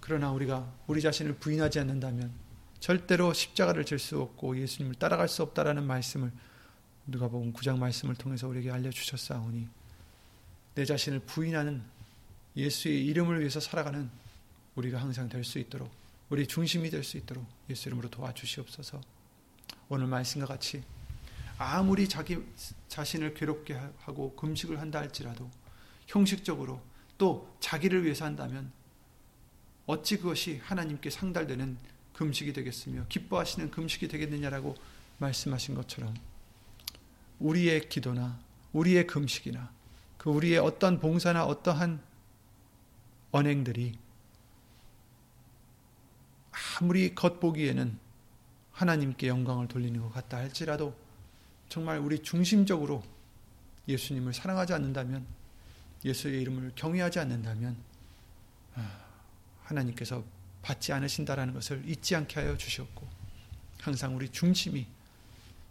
그러나 0.00 0.32
우리가 0.32 0.72
우리 0.86 1.00
자신을 1.02 1.34
부인하지 1.34 1.80
않는다면 1.80 2.32
절대로 2.80 3.32
십자가를 3.32 3.84
질 3.84 3.98
수 3.98 4.20
없고 4.20 4.58
예수님을 4.60 4.96
따라갈 4.96 5.28
수 5.28 5.42
없다라는 5.42 5.84
말씀을 5.84 6.30
누가복음 7.06 7.52
9장 7.52 7.78
말씀을 7.78 8.14
통해서 8.14 8.46
우리에게 8.48 8.70
알려 8.70 8.90
주셨사오니 8.90 9.66
내 10.74 10.84
자신을 10.84 11.20
부인하는 11.20 11.82
예수의 12.56 13.04
이름을 13.06 13.40
위해서 13.40 13.60
살아가는 13.60 14.10
우리가 14.76 15.00
항상 15.00 15.28
될 15.28 15.42
수 15.44 15.58
있도록 15.58 15.90
우리 16.30 16.46
중심이 16.46 16.90
될 16.90 17.02
수 17.02 17.16
있도록 17.16 17.44
예수 17.70 17.88
이름으로 17.88 18.10
도와주시옵소서. 18.10 19.00
오늘 19.88 20.06
말씀과 20.06 20.46
같이 20.46 20.84
아무리 21.56 22.08
자기 22.08 22.38
자신을 22.88 23.34
괴롭게 23.34 23.74
하고 24.00 24.36
금식을 24.36 24.78
한다 24.80 25.00
할지라도 25.00 25.50
형식적으로 26.06 26.80
또 27.16 27.56
자기를 27.60 28.04
위해서 28.04 28.24
한다면 28.24 28.70
어찌 29.86 30.18
그것이 30.18 30.60
하나님께 30.62 31.10
상달되는 31.10 31.78
금식이 32.18 32.52
되겠으며 32.52 33.06
기뻐하시는 33.08 33.70
금식이 33.70 34.08
되겠느냐라고 34.08 34.74
말씀하신 35.18 35.76
것처럼 35.76 36.16
우리의 37.38 37.88
기도나 37.88 38.40
우리의 38.72 39.06
금식이나 39.06 39.70
그 40.16 40.28
우리의 40.28 40.58
어떤 40.58 40.98
봉사나 40.98 41.46
어떠한 41.46 42.02
언행들이 43.30 43.96
아무리 46.80 47.14
겉보기에는 47.14 47.96
하나님께 48.72 49.28
영광을 49.28 49.68
돌리는 49.68 50.00
것 50.00 50.10
같다 50.10 50.38
할지라도 50.38 50.96
정말 51.68 51.98
우리 51.98 52.20
중심적으로 52.20 53.04
예수님을 53.86 54.34
사랑하지 54.34 54.72
않는다면 54.72 55.24
예수의 56.04 56.42
이름을 56.42 56.72
경외하지 56.74 57.20
않는다면 57.20 57.76
아, 58.74 59.04
하나님께서 59.62 60.24
받지 60.68 60.92
않으신다라는 60.92 61.54
것을 61.54 61.82
잊지 61.86 62.14
않게 62.14 62.40
하여 62.40 62.58
주셨고 62.58 63.08
항상 63.80 64.14
우리 64.14 64.28
중심이 64.28 64.86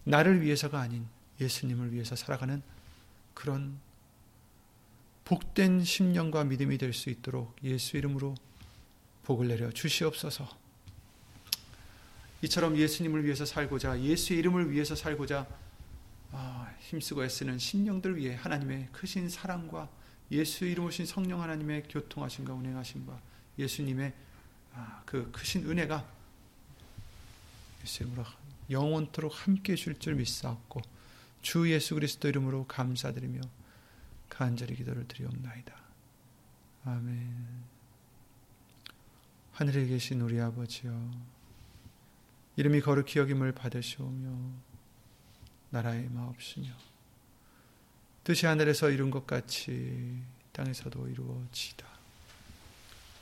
나를 0.05 0.41
위해서가 0.41 0.79
아닌 0.79 1.05
예수님을 1.39 1.93
위해서 1.93 2.15
살아가는 2.15 2.63
그런 3.35 3.77
복된 5.23 5.83
심령과 5.83 6.45
믿음이 6.45 6.79
될 6.79 6.93
수 6.93 7.11
있도록 7.11 7.55
예수 7.63 7.95
이름으로 7.97 8.33
복을 9.23 9.49
내려 9.49 9.69
주시옵소서. 9.69 10.49
이처럼 12.41 12.75
예수님을 12.75 13.23
위해서 13.23 13.45
살고자 13.45 14.01
예수의 14.01 14.39
이름을 14.39 14.71
위해서 14.71 14.95
살고자 14.95 15.45
아, 16.31 16.73
힘쓰고 16.79 17.23
애쓰는 17.23 17.59
심령들 17.59 18.17
위해 18.17 18.35
하나님의 18.35 18.89
크신 18.93 19.29
사랑과 19.29 19.89
예수 20.31 20.65
이름 20.65 20.85
오신 20.85 21.05
성령 21.05 21.43
하나님의 21.43 21.83
교통하심과 21.83 22.53
운행하심과 22.53 23.21
예수님의 23.59 24.07
아, 24.07 24.27
그 25.05 25.31
크신 25.31 25.69
은혜가 25.69 26.05
영원토록 28.69 29.47
함께 29.47 29.73
해줄 29.73 29.97
줄 29.99 30.15
믿사옵고 30.15 30.81
주 31.41 31.71
예수 31.71 31.95
그리스도 31.95 32.27
이름으로 32.27 32.67
감사드리며 32.67 33.41
간절히 34.29 34.75
기도를 34.75 35.07
드리옵나이다. 35.07 35.73
아멘. 36.85 37.63
하늘에 39.53 39.87
계신 39.87 40.21
우리 40.21 40.39
아버지여 40.39 41.11
이름이 42.57 42.81
거룩히 42.81 43.19
여김을 43.19 43.53
받으시오며 43.53 44.51
나라의 45.69 46.09
마옵시며 46.09 46.69
뜻이 48.23 48.45
하늘에서 48.45 48.89
이룬 48.89 49.09
것 49.09 49.25
같이 49.25 50.21
땅에서도 50.51 51.07
이루어지다. 51.07 51.96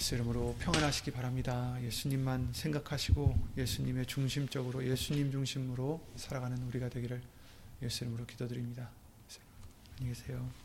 예수 0.00 0.14
이름으로 0.14 0.56
평안하시기 0.60 1.10
바랍니다. 1.10 1.76
예수님만 1.82 2.48
생각하시고 2.54 3.36
예수님의 3.58 4.06
중심적으로 4.06 4.82
예수님 4.82 5.30
중심으로 5.30 6.00
살아가는 6.16 6.56
우리가 6.68 6.88
되기를 6.88 7.20
예수 7.82 8.04
이름으로 8.04 8.24
기도드립니다. 8.24 8.88
안녕히 9.98 10.14
계세요. 10.14 10.59